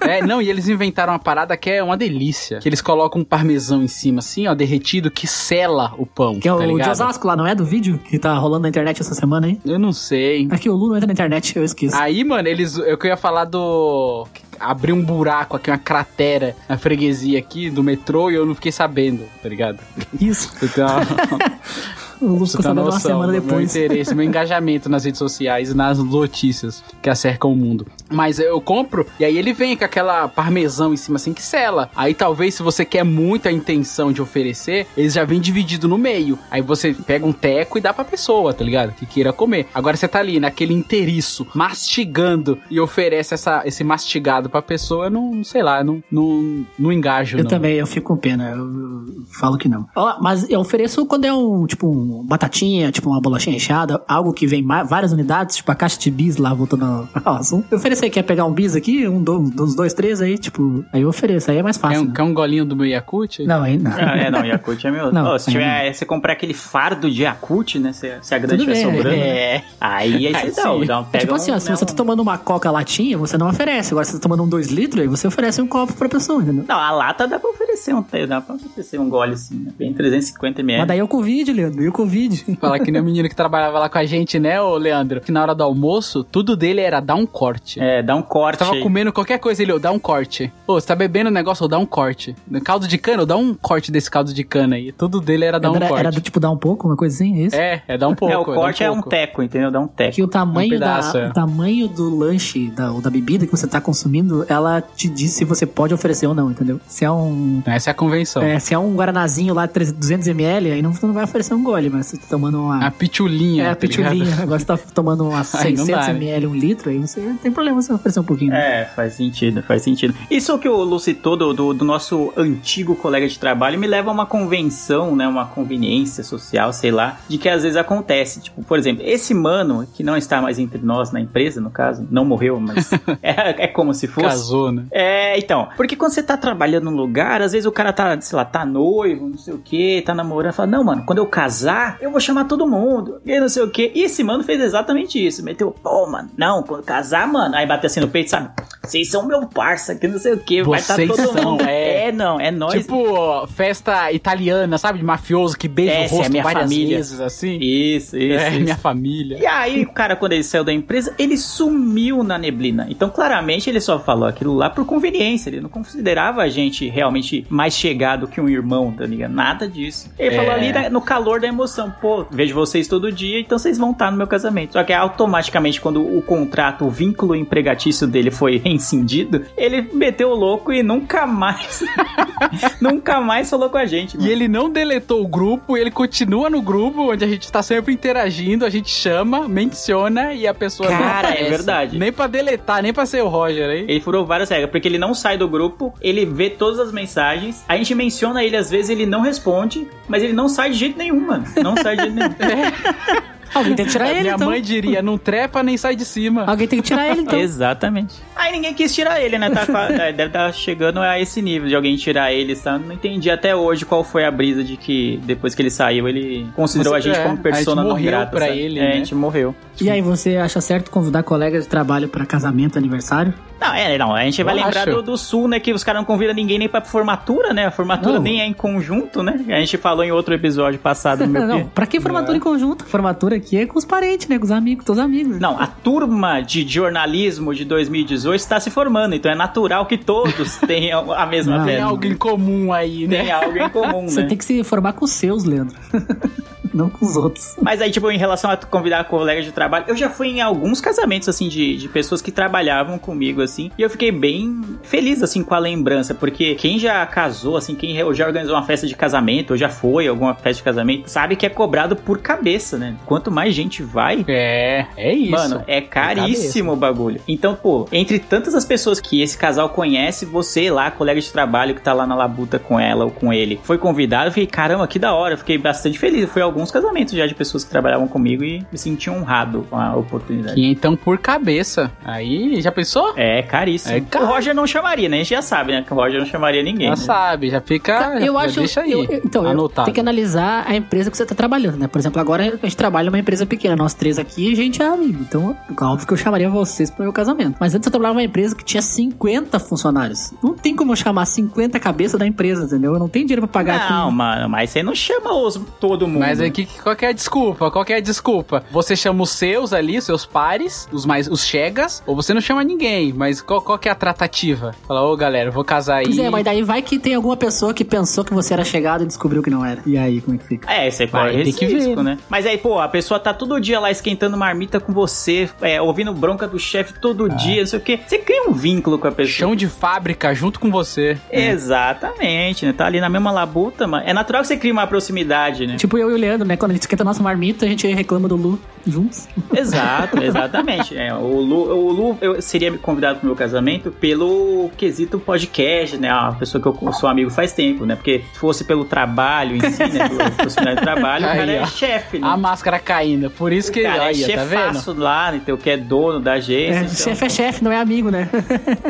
[0.00, 2.58] É, não, e eles inventaram uma parada que é uma delícia.
[2.58, 6.38] Que eles colocam um parmesão em cima, assim, ó, derretido, que sela o pão.
[6.38, 6.90] Que é tá o de ligado?
[6.90, 7.54] Osasco lá, não é?
[7.54, 9.60] Do vídeo que tá rolando na internet essa semana aí.
[9.64, 10.48] Eu não sei.
[10.50, 11.96] É que o Lu não entra na internet, eu esqueço.
[11.96, 12.76] Aí, mano, eles.
[12.78, 14.26] Eu que ia falar do.
[14.58, 18.72] Abrir um buraco aqui, uma cratera na freguesia aqui do metrô e eu não fiquei
[18.72, 19.78] sabendo, tá ligado?
[20.20, 20.50] Isso.
[20.76, 21.38] Uma,
[22.20, 23.76] O Lu você ficou tem uma semana do meu depois.
[23.76, 27.86] interesse, meu engajamento nas redes sociais e nas notícias que acercam o mundo.
[28.10, 31.90] Mas eu compro e aí ele vem com aquela parmesão em cima assim que sela.
[31.94, 36.38] Aí talvez se você quer muita intenção de oferecer, eles já vem dividido no meio.
[36.50, 38.92] Aí você pega um teco e dá pra pessoa, tá ligado?
[38.92, 39.66] Que queira comer.
[39.74, 45.10] Agora você tá ali naquele inteiriço, mastigando e oferece essa, esse mastigado pra pessoa, eu
[45.10, 47.50] não, sei lá, não, não, não engajo Eu não.
[47.50, 48.50] também, eu fico com pena.
[48.50, 49.86] Eu, eu falo que não.
[50.20, 54.46] Mas eu ofereço quando é um, tipo, um batatinha, tipo uma bolachinha recheada, algo que
[54.46, 57.66] vem várias unidades, tipo a caixa de bis lá, voltando ao assunto.
[57.70, 60.84] Eu ofereço aí, quer pegar um bis aqui, um do- dos dois, três aí, tipo,
[60.92, 62.02] aí eu ofereço, aí é mais Quer fácil.
[62.02, 62.12] um, né?
[62.14, 63.44] quer um golinho do meu Yakut?
[63.44, 63.90] Não, aí não.
[63.92, 65.12] Ah, é, não, Yakut é meu.
[65.12, 67.92] Não, Ô, se tiver, você comprar aquele fardo de Yakut, né?
[67.92, 69.16] Se, se a grande estiver sobrando.
[69.16, 69.62] é.
[69.80, 71.76] Aí, aí Aí você dá, dá um, É pega tipo assim, um, ó, se né,
[71.76, 73.92] você tá um- tomando uma coca latinha, você não oferece.
[73.92, 76.42] Agora, se você tá tomando um dois litros, aí você oferece um copo pra pessoa,
[76.42, 76.64] entendeu?
[76.68, 79.72] Não, a lata dá pra oferecer um, dá pra oferecer um gole assim, né?
[79.78, 80.78] Bem 350 ml.
[80.80, 82.44] Mas daí é o Covid, Leandro, e o Covid?
[82.60, 85.20] Falar que nem o menino que trabalhava lá com a gente, né, ô Leandro?
[85.20, 87.80] Que na hora do almoço, tudo dele era dar um corte.
[87.80, 88.82] É, dá um corte Tava aí.
[88.82, 90.52] comendo qualquer coisa, ele, ô, dá um corte.
[90.66, 92.36] Ô, você tá bebendo um negócio, ô, dá um corte.
[92.64, 94.92] Caldo de cana, ô, dá um corte desse caldo de cana aí.
[94.92, 96.00] Tudo dele era dar um era, corte.
[96.00, 97.56] era do tipo dar um pouco, uma coisa assim, é isso?
[97.56, 98.32] É, é dar um pouco.
[98.32, 99.10] É, o corte dar é um pouco.
[99.10, 99.70] teco, entendeu?
[99.70, 100.14] Dá um teco.
[100.14, 101.28] Que o tamanho, Um pedaço, da, é.
[101.28, 105.32] o tamanho do lanche da, ou da bebida que você tá consumindo, ela te diz
[105.32, 106.80] se você pode oferecer ou não, entendeu?
[106.86, 107.62] Se é um.
[107.66, 108.42] Essa é a convenção.
[108.42, 111.87] É, se é um guaranazinho lá, 200ml, aí não, você não vai oferecer um gole,
[111.90, 112.86] mas você tá tomando uma.
[112.86, 113.64] A pitulinha.
[113.64, 114.42] é, a tá pitulinha.
[114.42, 117.50] Agora você tá tomando umas Aí não dá, 600ml, um litro, aí você não tem
[117.50, 118.50] problema você oferecer um pouquinho.
[118.52, 118.82] né?
[118.82, 120.14] É, faz sentido, faz sentido.
[120.30, 124.10] Isso que o Lu citou do, do, do nosso antigo colega de trabalho me leva
[124.10, 125.26] a uma convenção, né?
[125.26, 128.40] Uma conveniência social, sei lá, de que às vezes acontece.
[128.40, 132.06] Tipo, por exemplo, esse mano que não está mais entre nós na empresa, no caso,
[132.10, 132.90] não morreu, mas
[133.22, 134.26] é, é como se fosse.
[134.26, 134.84] Casou, né?
[134.90, 135.68] É, então.
[135.76, 138.64] Porque quando você tá trabalhando num lugar, às vezes o cara tá, sei lá, tá
[138.64, 142.20] noivo, não sei o que, tá namorando, fala, não, mano, quando eu casar, eu vou
[142.20, 143.20] chamar todo mundo.
[143.24, 143.92] E não sei o que.
[143.94, 145.44] E esse mano fez exatamente isso.
[145.44, 147.54] Meteu, pô, mano, não, quando casar, mano.
[147.54, 148.50] Aí bateu assim no peito, sabe?
[148.88, 150.62] Vocês são meu parça, que não sei o que.
[150.62, 151.64] Vai estar Vocês todo são, mundo.
[151.64, 152.08] é.
[152.08, 152.72] É, não, é nós.
[152.74, 154.98] Tipo, festa italiana, sabe?
[154.98, 156.96] De mafioso que beija Essa é o a rosto minha várias família.
[156.96, 157.58] vezes, assim.
[157.60, 158.60] Isso, isso, é, isso.
[158.60, 159.38] minha família.
[159.38, 162.86] E aí, o cara, quando ele saiu da empresa, ele sumiu na neblina.
[162.88, 165.50] Então, claramente, ele só falou aquilo lá por conveniência.
[165.50, 169.32] Ele não considerava a gente realmente mais chegado que um irmão, tá ligado?
[169.32, 170.10] Nada disso.
[170.18, 170.36] Ele É.
[170.38, 171.92] falou ali no calor da emoção.
[172.00, 174.72] Pô, vejo vocês todo dia, então vocês vão estar no meu casamento.
[174.74, 180.34] Só que automaticamente, quando o contrato, o vínculo empregatício dele foi rescindido, ele meteu o
[180.34, 181.82] louco e nunca mais,
[182.80, 184.14] nunca mais falou com a gente.
[184.14, 184.30] E mano.
[184.30, 188.64] ele não deletou o grupo, ele continua no grupo, onde a gente tá sempre interagindo,
[188.64, 191.98] a gente chama, menciona e a pessoa não Cara, é verdade.
[191.98, 193.84] Nem pra deletar, nem pra ser o Roger aí.
[193.88, 197.64] Ele furou várias regras, porque ele não sai do grupo, ele vê todas as mensagens,
[197.68, 200.98] a gente menciona ele, às vezes ele não responde, mas ele não sai de jeito
[200.98, 201.44] nenhum, mano.
[201.62, 202.28] Não sai de jeito nenhum.
[203.54, 204.48] Alguém tem que tirar ele, Minha então.
[204.48, 206.44] mãe diria, não trepa nem sai de cima.
[206.46, 207.38] Alguém tem que tirar ele, então.
[207.40, 208.16] Exatamente.
[208.36, 209.50] Aí ninguém quis tirar ele, né?
[209.50, 212.54] Tá, é, deve estar chegando a esse nível de alguém tirar ele.
[212.54, 212.86] Sabe?
[212.86, 216.46] Não entendi até hoje qual foi a brisa de que depois que ele saiu, ele
[216.54, 218.30] considerou Você- a gente é, como a persona gente não morreu grata.
[218.30, 218.58] pra sabe?
[218.58, 218.92] ele, é, né?
[218.92, 219.54] a gente morreu.
[219.80, 223.32] E aí, você acha certo convidar colegas de trabalho pra casamento, aniversário?
[223.60, 224.90] Não, é, não, a gente vai Eu lembrar acho.
[224.96, 225.58] do, do Sul, né?
[225.60, 227.66] Que os caras não convidam ninguém nem pra formatura, né?
[227.66, 228.22] A formatura Não.
[228.22, 229.40] nem é em conjunto, né?
[229.48, 232.84] A gente falou em outro episódio passado no meu não, pra que formatura em conjunto?
[232.84, 234.38] Formatura aqui é com os parentes, né?
[234.38, 235.38] Com os amigos, com os amigos.
[235.38, 240.56] Não, a turma de jornalismo de 2018 está se formando, então é natural que todos
[240.66, 241.64] tenham a mesma Não.
[241.64, 243.22] Tem algo em comum aí, né?
[243.22, 244.28] Tem algo em comum, Você né?
[244.28, 245.76] tem que se formar com os seus, Leandro.
[246.74, 247.56] não com os outros.
[247.60, 250.80] Mas aí, tipo, em relação a convidar colegas de trabalho, eu já fui em alguns
[250.80, 255.42] casamentos, assim, de, de pessoas que trabalhavam comigo, assim, e eu fiquei bem feliz, assim,
[255.42, 259.52] com a lembrança, porque quem já casou, assim, quem já organizou uma festa de casamento,
[259.52, 262.96] ou já foi a alguma festa de casamento, sabe que é cobrado por cabeça, né?
[263.06, 265.30] Quanto mais gente vai, É, é isso.
[265.30, 267.20] Mano, é caríssimo o bagulho.
[267.26, 271.74] Então, pô, entre tantas as pessoas que esse casal conhece, você lá, colega de trabalho
[271.74, 274.86] que tá lá na labuta com ela ou com ele, foi convidado, eu fiquei, caramba,
[274.86, 275.34] que da hora.
[275.34, 276.30] Eu fiquei bastante feliz.
[276.30, 279.94] Foi alguns casamentos já de pessoas que trabalhavam comigo e me senti honrado com a
[279.96, 280.54] oportunidade.
[280.54, 281.90] Que então por cabeça.
[282.04, 283.12] Aí, já pensou?
[283.16, 283.94] É caríssimo.
[283.94, 284.24] É caro.
[284.24, 285.16] O Roger não chamaria, né?
[285.16, 285.82] A gente já sabe, né?
[285.86, 286.86] Que o Roger não chamaria ninguém.
[286.88, 286.96] Já né?
[286.96, 288.18] sabe, já fica.
[288.20, 288.58] eu já acho.
[288.58, 288.92] Deixa aí.
[288.92, 289.84] eu- eu- então, eu- anotado.
[289.86, 291.86] tem que analisar a empresa que você tá trabalhando, né?
[291.86, 293.76] Por exemplo, agora a gente trabalha numa empresa pequena.
[293.76, 295.18] Nós três aqui, a gente é amigo.
[295.22, 297.56] Então, óbvio que eu chamaria vocês pro meu casamento.
[297.60, 300.32] Mas antes eu trabalhava numa empresa que tinha 50 funcionários.
[300.42, 302.92] Não tem como eu chamar 50 cabeças da empresa, entendeu?
[302.94, 304.16] Eu não tenho dinheiro pra pagar Não, aqui.
[304.16, 306.20] mano, mas você não chama os, todo mundo.
[306.20, 307.70] Mas aqui, qual que é a desculpa?
[307.70, 308.64] Qual que é a desculpa?
[308.70, 312.62] Você chama os seus ali, seus pares, os mais os chegas, ou você não chama
[312.64, 314.74] ninguém, mas qual, qual que é a tratativa?
[314.86, 316.04] Fala, ô galera, eu vou casar aí.
[316.04, 319.04] Pois é, mas daí vai que tem alguma pessoa que pensou que você era chegado
[319.04, 319.82] e descobriu que não era.
[319.86, 320.72] E aí, como é que fica?
[320.72, 322.18] É, você corre tem esse que ver, risco, né?
[322.28, 326.12] Mas aí, pô, a pessoa tá todo dia lá esquentando marmita com você, é, ouvindo
[326.12, 328.00] bronca do chefe todo dia, não sei o quê.
[328.06, 329.28] Você cria um vínculo com a pessoa.
[329.28, 331.18] Chão de fábrica junto com você.
[331.30, 332.72] Exatamente, né?
[332.72, 334.04] Tá ali na mesma labuta, mano.
[334.06, 335.76] É natural que você crie uma proximidade, né?
[335.76, 336.56] Tipo eu e o Leandro, né?
[336.56, 338.58] Quando a gente esquenta a nossa marmita, a gente reclama do Lu
[338.90, 339.28] juntos.
[339.54, 340.96] Exato, exatamente.
[340.96, 346.10] É, o Lu, o Lu eu seria convidado pro meu casamento pelo quesito podcast, né?
[346.10, 347.94] A pessoa que eu sou amigo faz tempo, né?
[347.94, 350.08] Porque se fosse pelo trabalho em si, né?
[350.08, 351.66] Pelo de trabalho, o Aí, cara é ó.
[351.66, 352.26] chefe, né?
[352.28, 353.30] A máscara caindo.
[353.30, 353.80] Por isso que.
[353.80, 356.78] o cara é tá chefaço lá, então, que é dono da agência.
[356.80, 358.28] É, então- chefe é chefe, não é amigo, né?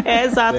[0.05, 0.59] É, exato.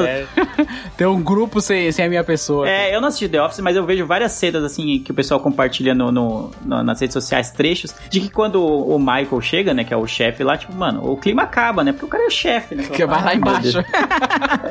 [0.97, 2.69] Tem um grupo sem, sem a minha pessoa.
[2.69, 5.39] É, eu não assisti The Office, mas eu vejo várias cenas assim que o pessoal
[5.39, 8.99] compartilha no, no- no- nas redes sociais, trechos, de que quando o o
[9.29, 11.91] Michael chega, né, que é o chefe lá, tipo, mano, o clima acaba, né?
[11.91, 12.83] Porque o cara é o chefe, né?
[12.83, 13.79] Que vai lá embaixo.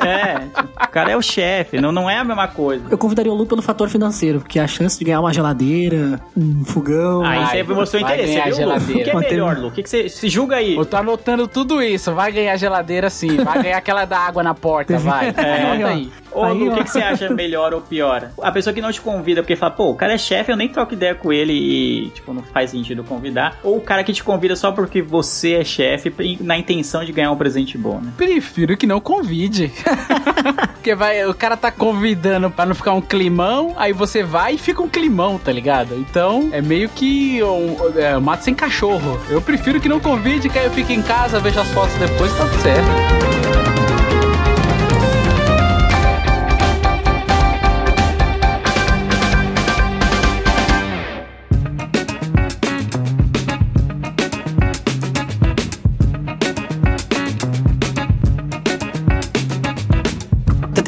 [0.01, 2.85] É, tipo, o cara é o chefe, não, não é a mesma coisa.
[2.91, 6.65] Eu convidaria o Lu pelo fator financeiro, porque a chance de ganhar uma geladeira, um
[6.65, 7.25] fogão.
[7.25, 8.67] Aí você mostrou vai interesse, ganhar viu?
[8.67, 8.75] Lu?
[8.75, 9.05] O geladeira.
[9.05, 9.69] que é melhor, Lu?
[9.69, 10.77] O que, que você se julga aí?
[10.77, 12.13] Eu tô anotando tudo isso.
[12.13, 13.37] Vai ganhar geladeira sim.
[13.37, 15.29] Vai ganhar aquela da água na porta, vai.
[15.37, 15.73] É.
[15.73, 16.11] Anota aí.
[16.45, 18.31] Aí, Lu, o que, que você acha melhor ou pior?
[18.41, 20.69] A pessoa que não te convida porque fala, pô, o cara é chefe, eu nem
[20.69, 23.59] troco ideia com ele e, tipo, não faz sentido convidar.
[23.63, 27.31] Ou o cara que te convida só porque você é chefe na intenção de ganhar
[27.31, 28.13] um presente bom, né?
[28.17, 29.73] Prefiro que não convide.
[30.79, 34.59] Porque vai, o cara tá convidando pra não ficar um climão, aí você vai e
[34.59, 35.95] fica um climão, tá ligado?
[35.97, 39.21] Então é meio que um, é, um mato sem cachorro.
[39.29, 42.33] Eu prefiro que não convide, que aí eu fique em casa, vejo as fotos depois,
[42.39, 43.68] tá certo.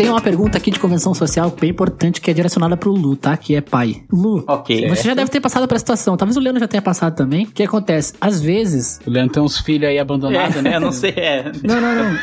[0.01, 3.37] Tem uma pergunta aqui de convenção social bem importante que é direcionada pro Lu, tá?
[3.37, 4.03] Que é pai.
[4.11, 4.89] Lu, Ok.
[4.89, 6.17] você já deve ter passado essa situação.
[6.17, 7.45] Talvez o Leandro já tenha passado também.
[7.45, 8.15] O que acontece?
[8.19, 8.99] Às vezes.
[9.07, 10.77] O Leandro tem uns filhos aí abandonados, É, né?
[10.77, 11.53] eu não sei, é.
[11.63, 12.19] Não, não, não.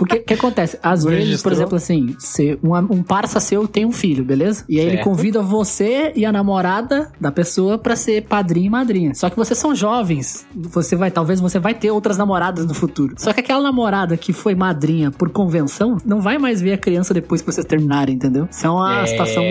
[0.00, 0.78] Porque o que acontece?
[0.82, 1.50] Às Não vezes, registrou?
[1.50, 4.64] por exemplo, assim, se um, um parça seu tem um filho, beleza?
[4.68, 5.04] E aí ele Certo.
[5.04, 9.14] convida você e a namorada da pessoa pra ser padrinho e madrinha.
[9.14, 10.46] Só que vocês são jovens.
[10.56, 13.14] Você vai, talvez você vai ter outras namoradas no futuro.
[13.18, 17.12] Só que aquela namorada que foi madrinha por convenção não vai mais ver a criança
[17.12, 18.48] depois que vocês terminarem, entendeu?
[18.50, 19.06] Isso é uma É.
[19.06, 19.44] situação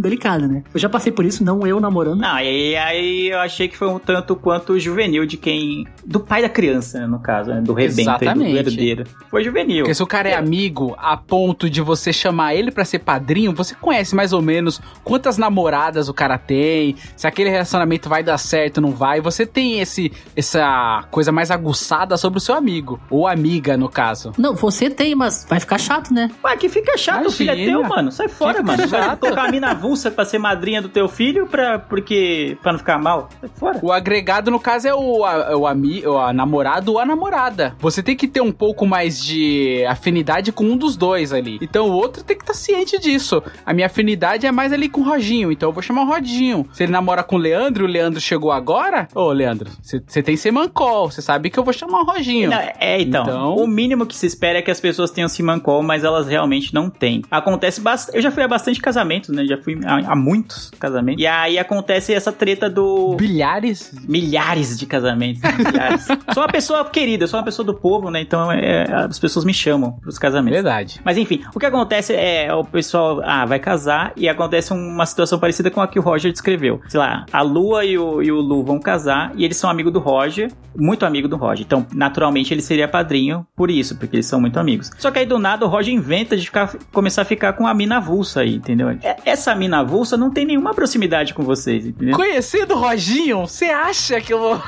[0.00, 0.62] delicada, né?
[0.72, 2.20] Eu já passei por isso, não eu namorando.
[2.20, 5.84] Não, e aí eu achei que foi um tanto quanto juvenil de quem.
[6.04, 7.60] Do pai da criança, né, no caso, né?
[7.60, 8.56] Do rebento, aí, do Exatamente.
[8.56, 9.04] herdeiro.
[9.30, 9.84] Foi juvenil.
[9.84, 13.54] Porque se o cara é amigo a ponto de você chamar ele pra ser padrinho,
[13.54, 18.36] você conhece mais ou menos quantas namoradas o cara tem, se aquele relacionamento vai dar
[18.36, 19.20] certo ou não vai.
[19.22, 24.32] Você tem esse essa coisa mais aguçada sobre o seu amigo, ou amiga, no caso.
[24.36, 26.30] Não, você tem, mas vai ficar chato, né?
[26.44, 27.78] Ué, que fica chato, o filho é Imagina.
[27.78, 28.12] teu, mano.
[28.12, 28.86] Sai fora, mano.
[28.86, 32.78] Vai colocar a mina avulsa pra ser madrinha do teu filho pra, porque, pra não
[32.78, 33.30] ficar mal.
[33.40, 33.78] Sai fora.
[33.82, 37.74] O agregado, no caso, é o, a, o, ami, o a namorado ou a namorada.
[37.78, 41.58] Você tem que ter um pouco mais de afinidade com um dos dois ali.
[41.60, 43.42] Então o outro tem que estar ciente disso.
[43.64, 46.66] A minha afinidade é mais ali com o Roginho, então eu vou chamar o Rodinho.
[46.72, 50.36] Se ele namora com o Leandro e o Leandro chegou agora, ô Leandro, você tem
[50.36, 52.50] Semancol, você sabe que eu vou chamar o Roginho.
[52.50, 55.82] Não, é, então, Então- O mínimo que se espera é que as pessoas tenham Simancol,
[55.82, 57.22] mas elas realmente não têm.
[57.30, 58.16] Acontece bastante.
[58.16, 59.44] Eu já fui a bastante casamentos, né?
[59.44, 61.22] Já fui a, a muitos casamentos.
[61.22, 63.14] E aí acontece essa treta do.
[63.16, 63.92] Bilhares?
[64.08, 65.40] Milhares de casamentos.
[65.42, 66.04] Milhares.
[66.32, 68.20] sou uma pessoa querida, sou uma pessoa do povo, né?
[68.20, 70.56] Então é, as pessoas me chamam pros casamentos.
[70.56, 71.00] Verdade.
[71.04, 75.38] Mas enfim, o que acontece é o pessoal ah, vai casar e acontece uma situação
[75.38, 76.80] parecida com a que o Roger descreveu.
[76.88, 79.92] Sei lá, a Lua e o, e o Lu vão casar e eles são amigos
[79.92, 81.64] do Roger, muito amigo do Roger.
[81.64, 84.90] Então, naturalmente, ele seria padrinho por isso, porque eles são muito amigos.
[84.98, 87.74] Só que aí do nada o Roger inventa de ficar, começar a ficar com a
[87.74, 88.90] mina avulsa aí, entendeu?
[88.90, 92.14] É- Essa mina avulsa não tem nenhuma proximidade com vocês, entendeu?
[92.16, 94.62] Conhecido o Roginho, você acha que eu vou.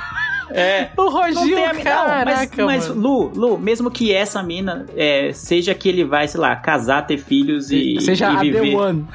[0.51, 0.90] É.
[0.96, 3.01] O Roginho, a mas, caraca, mas mano.
[3.01, 7.18] Lu, Lu, mesmo que essa mina é, seja que ele vai, sei lá, casar, ter
[7.18, 8.70] filhos e, Seja e a viver.
[8.70, 9.07] The One.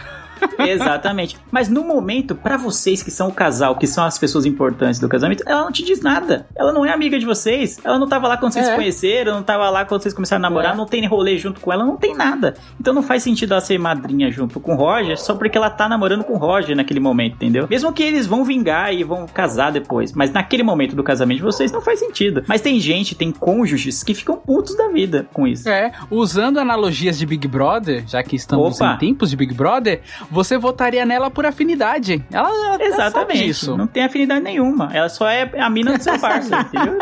[0.60, 1.38] Exatamente.
[1.52, 5.08] Mas no momento, pra vocês que são o casal, que são as pessoas importantes do
[5.10, 6.46] casamento, ela não te diz nada.
[6.56, 7.80] Ela não é amiga de vocês.
[7.84, 8.70] Ela não tava lá quando vocês É.
[8.72, 10.78] se conheceram, não tava lá quando vocês começaram a namorar, É.
[10.78, 12.56] não tem rolê junto com ela, não tem nada.
[12.80, 15.88] Então não faz sentido ela ser madrinha junto com o Roger só porque ela tá
[15.90, 17.68] namorando com o Roger naquele momento, entendeu?
[17.70, 21.44] Mesmo que eles vão vingar e vão casar depois, mas naquele momento do casamento de
[21.44, 22.44] vocês não faz sentido.
[22.48, 25.68] Mas tem gente, tem cônjuges que ficam putos da vida com isso.
[25.70, 28.94] É, usando analogias de Big Brother, já que estamos Opa.
[28.94, 30.02] em tempos de Big Brother,
[30.34, 32.24] você votaria nela por afinidade.
[32.32, 33.46] Ela, ela sabe Exatamente.
[33.46, 33.78] disso.
[33.78, 34.90] Não tem afinidade nenhuma.
[34.92, 36.98] Ela só é a mina do seu parceiro, entendeu?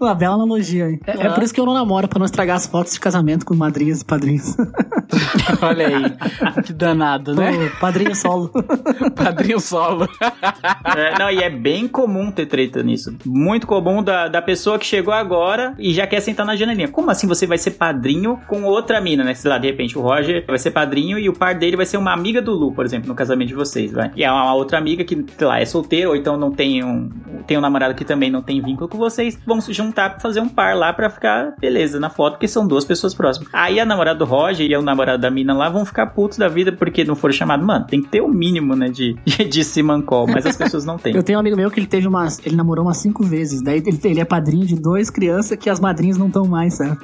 [0.00, 1.00] Uma bela analogia aí.
[1.06, 3.44] É, é por isso que eu não namoro, pra não estragar as fotos de casamento
[3.44, 4.56] com madrinhas e padrinhos.
[5.60, 7.52] Olha aí, que danado, né?
[7.52, 8.50] Pô, padrinho solo.
[9.14, 10.08] Padrinho solo.
[10.96, 13.16] É, não, e é bem comum ter treta nisso.
[13.24, 16.88] Muito comum da, da pessoa que chegou agora e já quer sentar na janelinha.
[16.88, 19.34] Como assim você vai ser padrinho com outra mina, né?
[19.34, 21.98] Sei lá, de repente o Roger vai ser padrinho e o par dele vai ser
[22.04, 24.10] uma amiga do Lu, por exemplo, no casamento de vocês, vai.
[24.14, 27.10] E é uma outra amiga que, sei lá, é solteira ou então não tem um,
[27.46, 29.38] tem um namorado que também não tem vínculo com vocês.
[29.46, 32.66] Vão se juntar pra fazer um par lá pra ficar beleza na foto, porque são
[32.66, 33.48] duas pessoas próximas.
[33.52, 36.48] Aí a namorada do Roger e o namorado da mina lá vão ficar putos da
[36.48, 37.64] vida porque não foram chamados.
[37.64, 39.14] Mano, tem que ter o mínimo, né, de,
[39.48, 41.14] de Simancol, mas as pessoas não têm.
[41.14, 42.44] Eu tenho um amigo meu que ele teve umas.
[42.44, 43.62] Ele namorou umas cinco vezes.
[43.62, 46.98] Daí ele, ele é padrinho de dois crianças que as madrinhas não estão mais, sabe?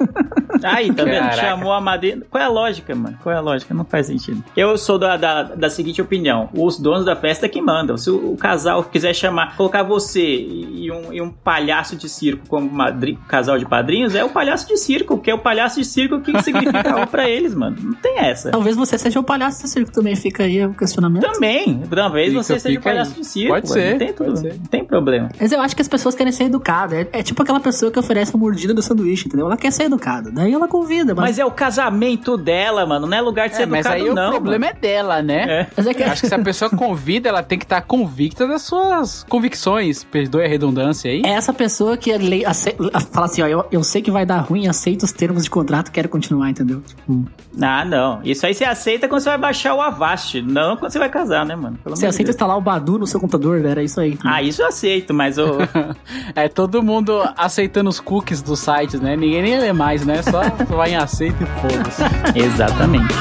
[0.63, 1.19] Aí, tá vendo?
[1.19, 1.37] Caraca.
[1.37, 2.21] Chamou a madrinha.
[2.29, 3.17] Qual é a lógica, mano?
[3.21, 3.73] Qual é a lógica?
[3.73, 4.43] Não faz sentido.
[4.55, 7.97] Eu sou da, da, da seguinte opinião: os donos da festa que mandam.
[7.97, 12.47] Se o, o casal quiser chamar, colocar você e um, e um palhaço de circo
[12.47, 15.85] como madri- casal de padrinhos, é o palhaço de circo, que é o palhaço de
[15.85, 17.77] circo que significa algo pra eles, mano.
[17.81, 18.51] Não tem essa.
[18.51, 20.15] Talvez você seja o palhaço do circo também.
[20.15, 21.23] Fica aí o questionamento.
[21.31, 22.95] Também, talvez Fica- você seja o fica aí.
[22.95, 23.53] palhaço de circo.
[23.53, 23.81] Pode mano.
[23.81, 24.53] ser, Não tem, pode tudo, ser.
[24.59, 25.29] não tem problema.
[25.39, 26.99] Mas eu acho que as pessoas querem ser educadas.
[26.99, 29.45] É, é tipo aquela pessoa que oferece uma mordida do sanduíche, entendeu?
[29.45, 30.31] Ela quer ser educada.
[30.31, 31.31] Daí ela convida, mas.
[31.31, 33.07] Mas é o casamento dela, mano.
[33.07, 34.29] Não é lugar de ser É, mas educado, aí não.
[34.29, 35.45] o problema é dela, né?
[35.47, 35.67] é.
[35.77, 38.47] Mas é que- Eu acho que se a pessoa convida, ela tem que estar convicta
[38.47, 40.03] das suas convicções.
[40.03, 41.21] Perdoe a redundância aí.
[41.25, 42.75] É essa pessoa que é lei- ace-
[43.11, 45.91] fala assim, ó, eu, eu sei que vai dar ruim, aceito os termos de contrato,
[45.91, 46.81] quero continuar, entendeu?
[46.81, 47.25] Tipo,
[47.61, 48.19] Ah, não.
[48.23, 51.45] Isso aí você aceita quando você vai baixar o Avast, não quando você vai casar,
[51.45, 51.77] né, mano?
[51.83, 52.35] Pelo você aceita Deus.
[52.35, 54.17] instalar o Badu no seu computador, era isso aí.
[54.25, 55.57] Ah, isso eu aceito, mas o.
[56.35, 59.15] É todo mundo aceitando os cookies dos sites, né?
[59.15, 60.21] Ninguém nem lê mais, né?
[60.23, 60.41] Só
[60.75, 62.01] vai em aceito e foda-se.
[62.39, 63.13] Exatamente.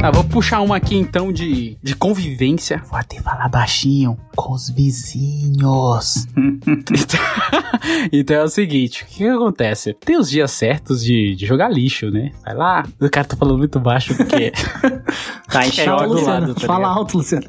[0.00, 2.80] Ah, vou puxar uma aqui então de, de convivência.
[2.88, 6.24] Vou até falar baixinho com os vizinhos.
[6.36, 7.20] então,
[8.12, 9.92] então é o seguinte: o que, que acontece?
[9.94, 12.30] Tem os dias certos de, de jogar lixo, né?
[12.44, 12.86] Vai lá.
[13.00, 14.52] O cara tá falando muito baixo porque.
[15.50, 17.46] Tá em choque do lado, tá fala alto, Luciano.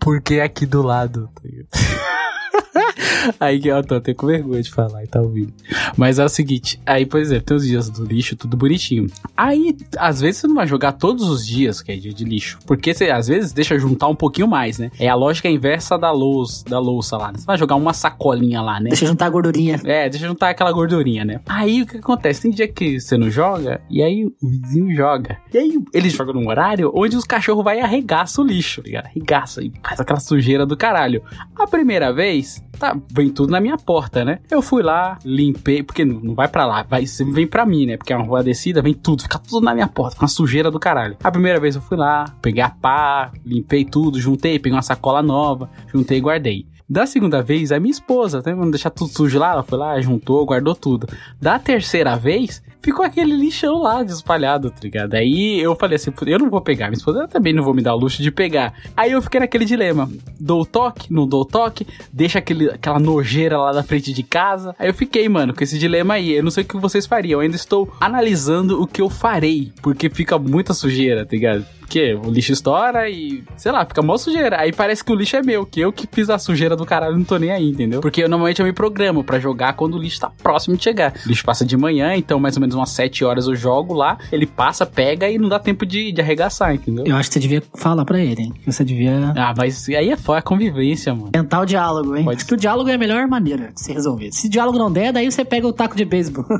[0.00, 1.28] porque é aqui do lado.
[1.34, 1.68] tá ligado?
[3.38, 5.52] aí que eu tô até com vergonha de falar e tá ouvindo.
[5.96, 9.06] Mas é o seguinte, aí, por exemplo, tem os dias do lixo, tudo bonitinho.
[9.36, 12.58] Aí, às vezes, você não vai jogar todos os dias que é dia de lixo.
[12.66, 14.90] Porque você, às vezes, deixa juntar um pouquinho mais, né?
[14.98, 17.32] É a lógica inversa da louça, da louça lá.
[17.32, 17.38] Né?
[17.38, 18.90] Você vai jogar uma sacolinha lá, né?
[18.90, 19.80] Deixa juntar a gordurinha.
[19.84, 21.40] É, deixa juntar aquela gordurinha, né?
[21.46, 22.42] Aí o que acontece?
[22.42, 25.38] Tem dia que você não joga, e aí o vizinho joga.
[25.52, 28.86] E aí ele joga num horário onde os cachorros vai e arregaça o lixo, tá
[28.86, 29.06] ligado?
[29.06, 31.22] Arregaça e faz aquela sujeira do caralho.
[31.56, 32.47] A primeira vez,
[32.78, 34.38] tá, vem tudo na minha porta, né?
[34.50, 37.96] Eu fui lá, limpei, porque não vai pra lá, vai, vem pra mim, né?
[37.96, 40.70] Porque é uma rua descida, vem tudo, fica tudo na minha porta, com a sujeira
[40.70, 41.16] do caralho.
[41.22, 45.22] A primeira vez eu fui lá, peguei a pá, limpei tudo, juntei, peguei uma sacola
[45.22, 46.66] nova, juntei e guardei.
[46.90, 48.54] Da segunda vez, a minha esposa, tá?
[48.54, 51.06] Não deixar tudo sujo lá, ela foi lá, juntou, guardou tudo.
[51.38, 55.14] Da terceira vez, ficou aquele lixão lá espalhado, tá ligado?
[55.14, 57.94] Aí eu falei assim, eu não vou pegar, minha esposa também não vou me dar
[57.94, 58.74] o luxo de pegar.
[58.96, 63.72] Aí eu fiquei naquele dilema: dou toque, não dou toque, deixa aquele, aquela nojeira lá
[63.72, 64.74] na frente de casa.
[64.78, 66.32] Aí eu fiquei, mano, com esse dilema aí.
[66.32, 69.72] Eu não sei o que vocês fariam, eu ainda estou analisando o que eu farei,
[69.82, 71.77] porque fica muita sujeira, tá ligado?
[71.88, 74.60] Porque o lixo estoura e, sei lá, fica mó sujeira.
[74.60, 77.16] Aí parece que o lixo é meu, que eu que fiz a sujeira do caralho,
[77.16, 78.02] não tô nem aí, entendeu?
[78.02, 81.14] Porque eu, normalmente eu me programo para jogar quando o lixo tá próximo de chegar.
[81.24, 84.18] O lixo passa de manhã, então mais ou menos umas 7 horas eu jogo lá,
[84.30, 87.06] ele passa, pega e não dá tempo de, de arregaçar, entendeu?
[87.06, 88.54] Eu acho que você devia falar pra ele, hein?
[88.66, 91.30] Você devia Ah, mas aí é foda, é convivência, mano.
[91.30, 92.24] tentar o diálogo, hein?
[92.24, 94.30] Pode Acho que o diálogo é a melhor maneira de se resolver.
[94.30, 96.44] Se o diálogo não der, daí você pega o taco de beisebol.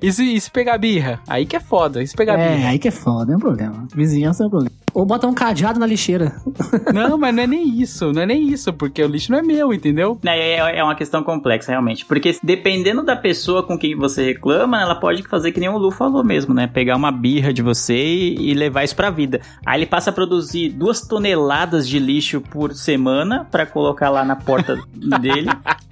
[0.00, 1.20] E se, e se pegar birra?
[1.26, 2.68] Aí que é foda, e se pegar é, birra?
[2.68, 3.86] aí que é foda, é um problema.
[4.12, 4.81] Vizinhança problema.
[4.94, 6.32] Ou bota um cadeado na lixeira.
[6.92, 9.42] Não, mas não é nem isso, não é nem isso, porque o lixo não é
[9.42, 10.18] meu, entendeu?
[10.24, 12.04] É, é- é uma questão complexa, realmente.
[12.04, 15.90] Porque dependendo da pessoa com quem você reclama, ela pode fazer que nem o Lu
[15.90, 16.66] falou mesmo, né?
[16.66, 19.40] Pegar uma birra de você e, e levar isso pra vida.
[19.64, 24.36] Aí ele passa a produzir duas toneladas de lixo por semana pra colocar lá na
[24.36, 24.76] porta
[25.20, 25.48] dele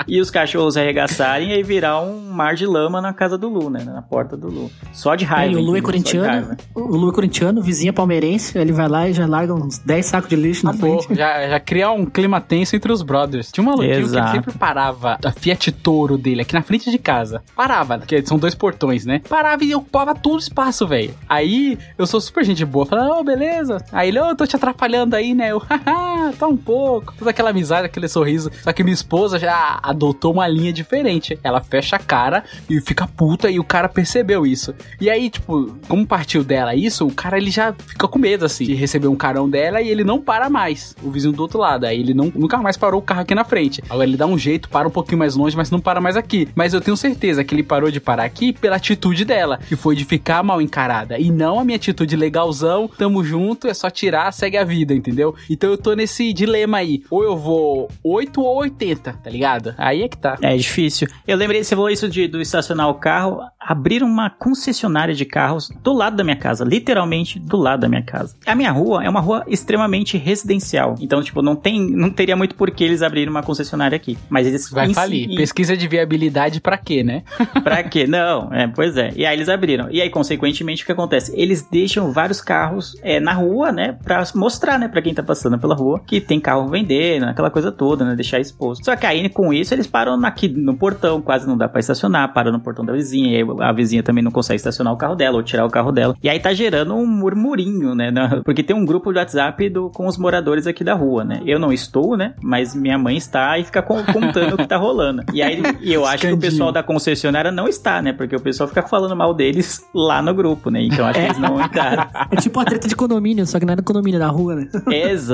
[0.07, 3.71] e os cachorros arregaçarem e aí virar um mar de lama na casa do Lu,
[3.71, 3.83] né?
[3.85, 4.71] Na porta do Lu.
[4.93, 5.59] Só de raiva.
[5.59, 6.57] o Lu é corintiano.
[6.75, 8.59] O Lu é corintiano, vizinho é palmeirense.
[8.59, 11.15] Ele vai lá e já larga uns 10 sacos de lixo na frente.
[11.15, 13.51] Já, já cria um clima tenso entre os brothers.
[13.51, 14.33] Tinha um maluquinho que Exato.
[14.33, 17.43] sempre parava a Fiat Toro dele aqui na frente de casa.
[17.55, 19.21] Parava, porque são dois portões, né?
[19.29, 21.15] Parava e ocupava todo o espaço, velho.
[21.29, 23.85] Aí eu sou super gente boa, falando, ô, beleza.
[23.93, 25.53] Aí ele, ô, tô te atrapalhando aí, né?
[25.53, 27.15] Eu, haha, tá um pouco.
[27.19, 28.51] Toda aquela amizade, aquele sorriso.
[28.63, 31.39] Só que minha esposa já adotou uma linha diferente.
[31.43, 34.75] Ela fecha a cara e fica puta e o cara percebeu isso.
[35.01, 38.65] E aí, tipo, como partiu dela isso, o cara ele já fica com medo, assim,
[38.65, 40.97] de receber um carão dela e ele não para mais.
[41.03, 41.85] O vizinho do outro lado.
[41.85, 43.83] Aí ele não, nunca mais parou o carro aqui na frente.
[43.89, 46.49] Agora ele dá um jeito, para um pouquinho mais longe, mas não para mais aqui.
[46.55, 49.95] Mas eu tenho certeza que ele parou de parar aqui pela atitude dela, que foi
[49.95, 51.19] de ficar mal encarada.
[51.19, 55.35] E não a minha atitude legalzão, tamo junto, é só tirar, segue a vida, entendeu?
[55.49, 57.03] Então eu tô nesse dilema aí.
[57.11, 59.75] Ou eu vou 8 ou 80, tá ligado?
[59.77, 60.39] Aí é que tá.
[60.43, 61.09] É difícil.
[61.27, 63.41] Eu lembrei, você falou isso de, do estacionar o carro.
[63.61, 68.03] Abriram uma concessionária de carros do lado da minha casa, literalmente do lado da minha
[68.03, 68.35] casa.
[68.47, 70.95] A minha rua é uma rua extremamente residencial.
[71.01, 74.17] Então, tipo, não tem, não teria muito por que eles abrirem uma concessionária aqui.
[74.31, 75.37] Mas eles Vai si- falir.
[75.37, 77.23] Pesquisa de viabilidade pra quê, né?
[77.63, 78.07] Pra quê?
[78.07, 79.13] Não, é, pois é.
[79.15, 79.89] E aí eles abriram.
[79.91, 81.33] E aí, consequentemente, o que acontece?
[81.37, 83.97] Eles deixam vários carros é, na rua, né?
[84.03, 87.71] Pra mostrar, né, pra quem tá passando pela rua, que tem carro vendendo, aquela coisa
[87.71, 88.15] toda, né?
[88.15, 88.85] Deixar exposto.
[88.85, 92.33] Só que aí, com isso, eles param aqui no portão, quase não dá pra estacionar,
[92.33, 95.15] param no portão da vizinha, e aí a vizinha também não consegue estacionar o carro
[95.15, 96.15] dela, ou tirar o carro dela.
[96.23, 98.13] E aí tá gerando um murmurinho, né?
[98.45, 101.41] Porque tem um grupo de WhatsApp do, com os moradores aqui da rua, né?
[101.47, 102.35] Eu não estou, né?
[102.43, 105.23] Mas minha mãe está e fica con- contando o que tá rolando.
[105.33, 106.41] E aí, e eu acho que o Escandinho.
[106.41, 108.13] pessoal da concessionária não está, né?
[108.13, 110.83] Porque o pessoal fica falando mal deles lá no grupo, né?
[110.83, 112.07] Então acho que eles não entraram.
[112.31, 114.55] É tipo uma treta de condomínio, só que não é no condomínio, é na rua,
[114.57, 114.69] né?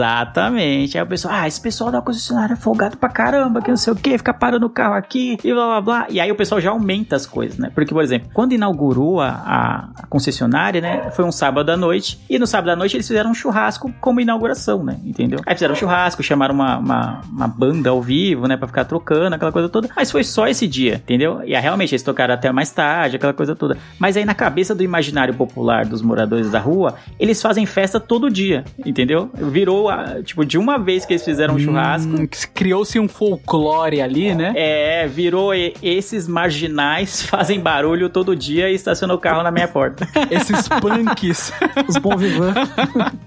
[0.06, 0.96] Exatamente.
[0.98, 3.92] Aí o pessoal, ah, esse pessoal da concessionária é folgado pra caramba, que não sei
[3.92, 6.06] o que, fica parando o carro aqui e blá blá blá.
[6.10, 7.70] E aí o pessoal já aumenta as coisas, né?
[7.74, 11.10] Porque, por exemplo, quando inaugurou a, a- concessionária, né?
[11.12, 12.18] Foi um sábado à noite.
[12.30, 14.98] E no sábado à noite eles fizeram um churrasco como inauguração, né?
[15.04, 15.40] Entendeu?
[15.44, 18.56] Aí fizeram um churrasco, chamaram uma, uma, uma banda ao vivo, né?
[18.56, 19.88] Pra ficar trocando, aquela coisa toda.
[19.94, 21.42] Mas foi só esse dia, entendeu?
[21.44, 23.76] E aí realmente eles tocaram até mais tarde, aquela coisa toda.
[23.98, 28.30] Mas aí na cabeça do imaginário popular dos moradores da rua, eles fazem festa todo
[28.30, 29.30] dia, entendeu?
[29.34, 34.00] Virou, a- tipo, de uma vez que eles fizeram um churrasco, Hum, Criou-se um folclore
[34.00, 34.52] ali, né?
[34.56, 35.52] é, virou
[35.82, 40.06] esses marginais fazem barulho todo dia e estacionam o carro na minha porta.
[40.30, 41.52] Esses punks.
[41.88, 42.54] Os bons vivant.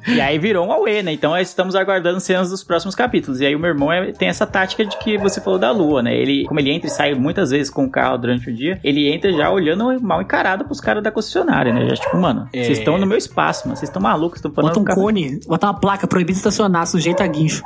[0.08, 1.12] e aí virou um auê, né?
[1.12, 3.42] Então estamos aguardando cenas dos próximos capítulos.
[3.42, 6.02] E aí o meu irmão é- tem essa tática de que você falou da lua,
[6.02, 6.16] né?
[6.16, 9.12] Ele, como ele entra e sai muitas vezes com o carro durante o dia, ele
[9.12, 11.88] entra já olhando mal encarado pros caras da concessionária, né?
[11.90, 12.64] Já tipo, mano, É.
[12.64, 13.78] vocês estão no meu espaço, mano.
[13.78, 15.02] Vocês estão malucos, estão falando Bota um carro.
[15.02, 17.64] cone, bota uma placa proibida de estacionar, sujeito a guincho.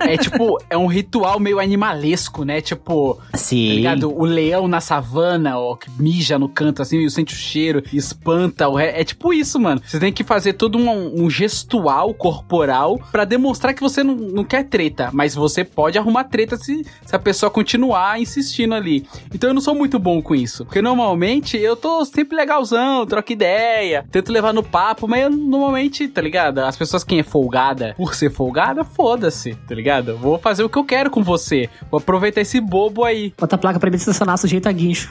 [0.00, 2.60] É tipo, é um ritual meio animalesco, né?
[2.60, 3.68] Tipo, Sim.
[3.68, 4.14] tá ligado?
[4.14, 8.68] O leão na savana, ó, que mija no canto assim, e sente o cheiro, espanta.
[8.68, 8.86] O re...
[8.86, 9.80] É tipo isso, mano.
[9.84, 14.44] Você tem que fazer todo um, um gestual corporal pra demonstrar que você não, não
[14.44, 19.06] quer treta, mas você pode arrumar treta se, se a pessoa continuar insistindo ali.
[19.32, 23.32] Então eu não sou muito bom com isso, porque normalmente eu tô sempre legalzão, troco
[23.32, 26.60] ideia, tento levar no papo, mas eu normalmente, tá ligado?
[26.60, 30.16] As pessoas quem é folgada por ser folgada, foda-se, tá ligado?
[30.16, 31.68] Vou fazer o que eu quero com você.
[31.90, 33.32] Vou aproveitar esse bobo aí.
[33.38, 35.10] Bota a placa pra ele estacionar sujeito a guincho.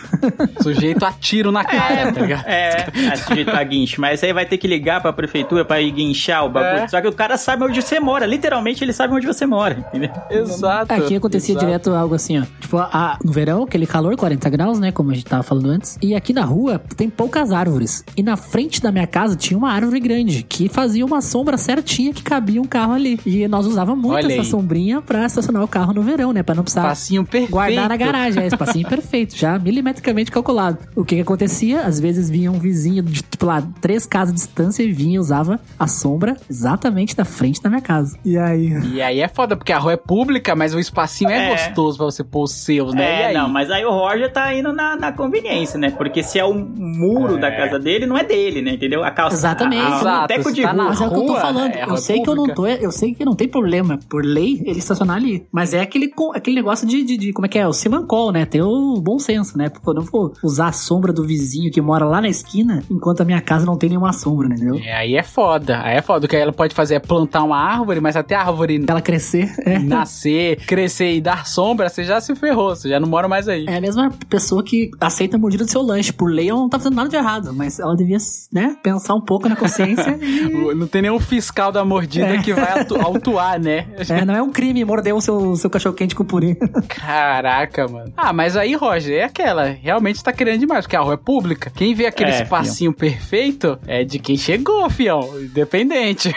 [0.61, 2.45] Sujeito a tiro na cara, tá ligado?
[2.47, 3.99] É, a sujeitar guincho.
[4.01, 6.84] Mas aí vai ter que ligar pra prefeitura pra ir guinchar o bagulho.
[6.84, 6.88] É.
[6.88, 8.26] Só que o cara sabe onde você mora.
[8.26, 10.10] Literalmente, ele sabe onde você mora, entendeu?
[10.30, 10.93] Exato.
[10.93, 11.66] Aqui acontecia exato.
[11.66, 12.43] direto algo assim, ó.
[12.60, 14.91] Tipo, a- no verão, aquele calor, 40 graus, né?
[14.91, 15.97] Como a gente tava falando antes.
[16.01, 18.04] E aqui na rua tem poucas árvores.
[18.18, 22.14] E na frente da minha casa tinha uma árvore grande que fazia uma sombra certinha
[22.14, 23.20] que cabia um carro ali.
[23.26, 24.45] E nós usávamos muito Olha essa aí.
[24.45, 26.43] sombrinha pra estacionar o carro no verão, né?
[26.43, 27.51] Pra não precisar Passinho perfeito.
[27.51, 28.43] guardar na garagem.
[28.43, 30.78] É, espacinho perfeito, já milimetricamente calculado.
[30.95, 31.81] O que que acontecia?
[31.81, 35.19] Às vezes vinha um vizinho de, tipo lá, três casas de distância e vinha e
[35.19, 38.17] usava a sombra exatamente da frente da minha casa.
[38.23, 38.71] E aí?
[38.93, 41.51] E aí é foda, porque a rua é pública, mas o espacinho é, É.
[41.51, 43.01] gostoso pra você pôr os seus, né?
[43.03, 43.33] e É, aí?
[43.33, 45.91] não, mas aí o Roger tá indo na, na conveniência, né?
[45.91, 47.39] Porque se é o muro É.
[47.39, 48.71] da casa dele, não é dele, né?
[48.73, 49.03] Entendeu?
[49.03, 49.35] A calça.
[49.35, 49.81] Exatamente.
[49.81, 50.83] A, a, Exato, o teco de tá rua.
[50.85, 51.71] Mas é o que eu tô falando.
[51.75, 52.53] é, eu sei que eu não tô.
[52.53, 52.81] pública.
[52.83, 55.45] Eu sei que não tem problema, por lei, ele estacionar ali.
[55.51, 57.67] Mas é aquele, aquele negócio de, de, de- Como é que é?
[57.67, 58.45] O Simancol, né?
[58.45, 59.69] Ter o bom senso, né?
[59.69, 63.21] Porque eu não vou usar a sombra do vizinho que mora lá na esquina, enquanto
[63.21, 64.47] a minha casa não tem nenhuma sombra?
[64.47, 64.75] Entendeu?
[64.84, 65.81] É, aí é foda.
[65.84, 66.25] Aí é foda.
[66.25, 69.51] O que ela pode fazer é plantar uma árvore, mas até a árvore Ela crescer.
[69.65, 69.79] É.
[69.79, 73.65] nascer, crescer e dar sombra, você já se ferrou, você já não mora mais aí.
[73.67, 76.11] É a mesma pessoa que aceita a mordida do seu lanche.
[76.11, 78.17] Por lei, ela não tá fazendo nada de errado, mas ela devia,
[78.51, 80.17] né, pensar um pouco na consciência.
[80.21, 82.41] e- Não tem nenhum fiscal da mordida É.
[82.41, 83.88] que vai atu- autuar, né?
[84.09, 86.55] é, não é um crime morder o seu, seu cachorro quente com purê.
[86.88, 88.11] Caraca, mano.
[88.15, 89.65] Ah, mas aí, Roger, é aquela.
[89.65, 91.71] Realmente tá querendo demais, porque a rua é pública.
[91.76, 95.21] Quem vê aquele É, espacinho perfeito é de quem chegou, fião.
[95.39, 96.34] Independente.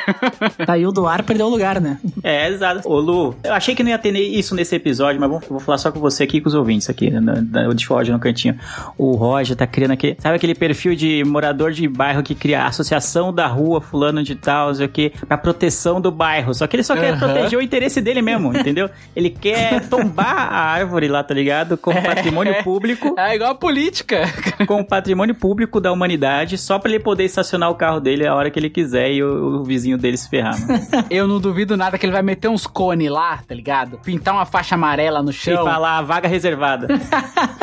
[0.66, 1.98] Saiu do ar, perdeu o lugar, né?
[2.22, 2.88] É, exato.
[2.88, 5.78] Ô, Lu, eu achei que não ia ter isso nesse episódio, mas vou, vou falar
[5.78, 8.56] só com você aqui e com os ouvintes aqui, né, na- de Roger no cantinho.
[8.96, 10.16] O Roger tá criando aquele.
[10.18, 14.34] Sabe aquele perfil de morador de bairro que cria a associação da rua, fulano de
[14.34, 16.54] tal, sei o quê, pra proteção do bairro.
[16.54, 17.18] Só que ele só quer Aham.
[17.18, 18.88] proteger o interesse dele mesmo, entendeu?
[19.14, 21.76] Ele quer tombar a árvore lá, tá ligado?
[21.76, 23.14] Como patrimônio público.
[23.18, 24.22] É igual a política.
[24.66, 28.34] Com o patrimônio público da humanidade, só pra ele poder estacionar o carro dele a
[28.34, 30.56] hora que ele quiser e o, o vizinho dele se ferrar.
[31.10, 33.98] Eu não duvido nada que ele vai meter uns cones lá, tá ligado?
[33.98, 35.64] Pintar uma faixa amarela no E chão.
[35.64, 36.88] falar vaga reservada.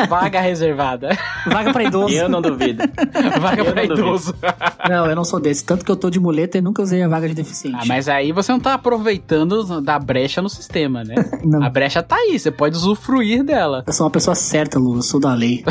[0.09, 1.17] Vaga reservada.
[1.47, 2.13] Vaga pra idoso.
[2.13, 2.83] Eu não duvido.
[3.39, 3.93] Vaga Eu pra não duvido.
[4.07, 4.35] idoso.
[4.89, 5.63] Não, eu não sou desse.
[5.63, 7.77] Tanto que eu tô de muleta e nunca usei a vaga de deficiente.
[7.81, 11.15] Ah, mas aí você não tá aproveitando da brecha no sistema, né?
[11.43, 11.63] Não.
[11.63, 13.83] A brecha tá aí, você pode usufruir dela.
[13.87, 14.97] Eu sou uma pessoa certa, Lu.
[14.97, 15.63] Eu sou da lei.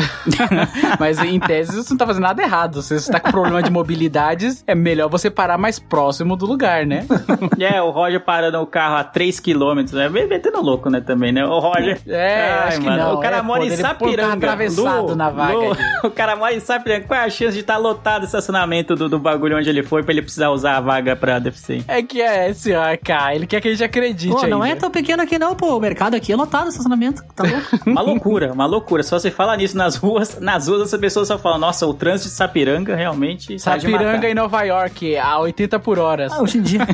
[0.99, 2.81] Mas em tese você não tá fazendo nada errado.
[2.81, 6.85] Se você tá com problema de mobilidades, é melhor você parar mais próximo do lugar,
[6.85, 7.05] né?
[7.59, 10.09] É, o Roger parando o carro a 3km, né?
[10.09, 11.45] Vem Metendo louco, né, também, né?
[11.45, 11.99] O Roger...
[12.07, 13.15] É, acho que não.
[13.15, 14.33] O cara É, mora pô, em o carro Sapiranga.
[14.33, 15.77] atravessado Lu, na vaga ali.
[16.03, 17.05] o cara mora em Sapiranga.
[17.07, 20.03] Qual é a chance de estar lotado o estacionamento do, do bagulho onde ele foi
[20.03, 21.85] pra ele precisar usar a vaga pra deficiente?
[21.87, 23.35] É que é, senhor K.
[23.35, 24.77] Ele quer que a gente acredite Pô, não ainda.
[24.77, 25.77] é tão pequeno aqui não, pô.
[25.77, 27.23] O mercado aqui é lotado, estacionamento.
[27.35, 27.63] Tá louco?
[27.89, 29.03] Uma loucura, uma loucura.
[29.03, 32.29] Só você fala nisso nas ruas, nas ruas as pessoas só falam, nossa, o trânsito
[32.29, 36.27] de Sapiranga realmente tá Sapiranga em Nova York, a 80 por hora.
[36.31, 36.79] Ah, hoje em dia.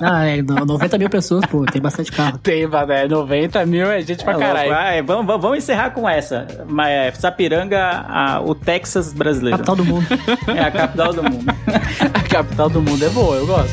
[0.00, 1.64] não, é no- 90 mil pessoas, pô.
[1.64, 2.38] Tem bastante carro.
[2.38, 4.48] Tem, mano, é 90 mil é gente pra É louco.
[4.52, 4.74] caralho.
[4.74, 6.46] Ah, é, vamos, vamos, vamos encerrar com essa.
[6.68, 9.56] Mas, é, Sapiranga, a- o Texas brasileiro.
[9.58, 10.06] Capital do mundo.
[10.54, 11.44] É a capital do mundo.
[12.14, 13.72] A capital do mundo é boa, eu gosto.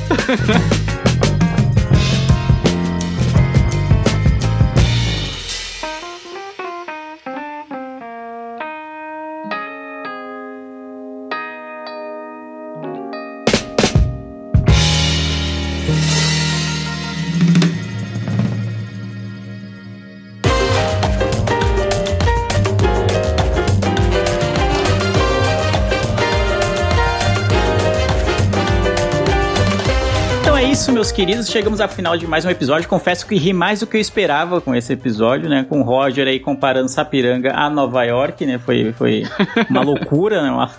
[31.20, 31.50] Queridos.
[31.50, 32.88] Chegamos ao final de mais um episódio.
[32.88, 35.66] Confesso que ri mais do que eu esperava com esse episódio, né?
[35.68, 38.58] Com o Roger aí comparando Sapiranga a Nova York, né?
[38.58, 39.24] Foi, foi
[39.70, 40.50] uma loucura, né?
[40.50, 40.72] Uma-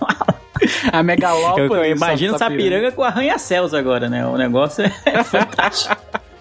[0.91, 1.67] A megalópole.
[1.67, 4.25] Eu, eu imagino Sapiranga com arranha-céus agora, né?
[4.25, 5.95] O negócio é fantástico.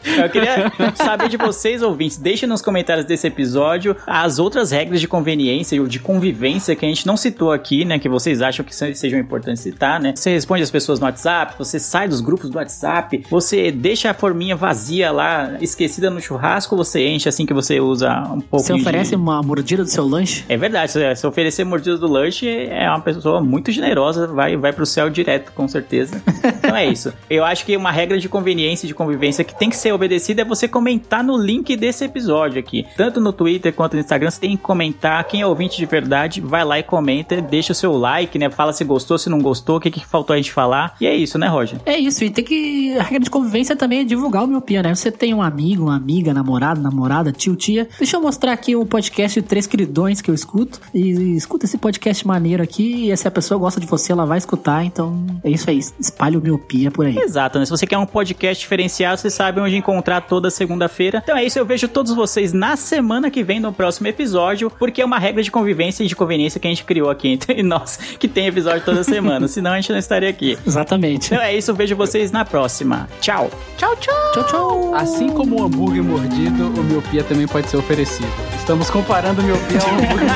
[0.05, 2.17] Eu queria saber de vocês, ouvintes.
[2.17, 6.89] Deixem nos comentários desse episódio as outras regras de conveniência ou de convivência que a
[6.89, 7.99] gente não citou aqui, né?
[7.99, 10.13] Que vocês acham que se- sejam importantes citar, né?
[10.17, 14.15] Você responde as pessoas no WhatsApp, você sai dos grupos do WhatsApp, você deixa a
[14.15, 18.75] forminha vazia lá, esquecida no churrasco, você enche assim que você usa um pouco Você
[18.75, 18.81] de...
[18.81, 20.45] oferece uma mordida do seu lanche?
[20.49, 24.73] É verdade, se se oferecer mordida do lanche, é uma pessoa muito generosa, vai, vai
[24.73, 26.21] pro céu direto, com certeza.
[26.61, 27.13] Então é isso.
[27.29, 30.43] Eu acho que uma regra de conveniência e de convivência que tem que ser obedecida
[30.43, 32.87] é você comentar no link desse episódio aqui.
[32.97, 35.23] Tanto no Twitter quanto no Instagram, você tem que comentar.
[35.25, 38.51] Quem é ouvinte de verdade, vai lá e comenta, deixa o seu like, né?
[38.51, 40.95] Fala se gostou, se não gostou, o que, que faltou a gente falar.
[41.01, 41.79] E é isso, né, Roger?
[41.85, 42.97] É isso, e tem que.
[42.99, 44.95] A regra de convivência também é divulgar o miopia, né?
[44.95, 47.89] Você tem um amigo, uma amiga, namorado, namorada, tio, tia.
[47.99, 50.81] Deixa eu mostrar aqui o podcast Três Queridões que eu escuto.
[50.95, 53.11] E, e escuta esse podcast maneiro aqui.
[53.11, 54.85] E se a pessoa gosta de você, ela vai escutar.
[54.85, 55.79] Então é isso aí.
[55.99, 57.19] Espalhe o miopia por aí.
[57.19, 57.65] Exato, né?
[57.65, 61.21] Se você quer um podcast diferenciado, você sabe onde encontrar toda segunda-feira.
[61.23, 65.03] Então é isso, eu vejo todos vocês na semana que vem, no próximo episódio, porque
[65.03, 67.97] é uma regra de convivência e de conveniência que a gente criou aqui entre nós,
[68.19, 70.57] que tem episódio toda semana, senão a gente não estaria aqui.
[70.67, 71.27] Exatamente.
[71.27, 73.09] Então é isso, eu vejo vocês na próxima.
[73.21, 73.51] Tchau!
[73.77, 74.33] Tchau, tchau.
[74.35, 74.95] Tchau, tchau.
[74.95, 78.29] Assim como o hambúrguer mordido, o miopia também pode ser oferecido.
[78.57, 80.29] Estamos comparando o miopia ao hambúrguer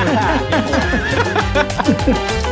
[1.93, 2.35] mordido.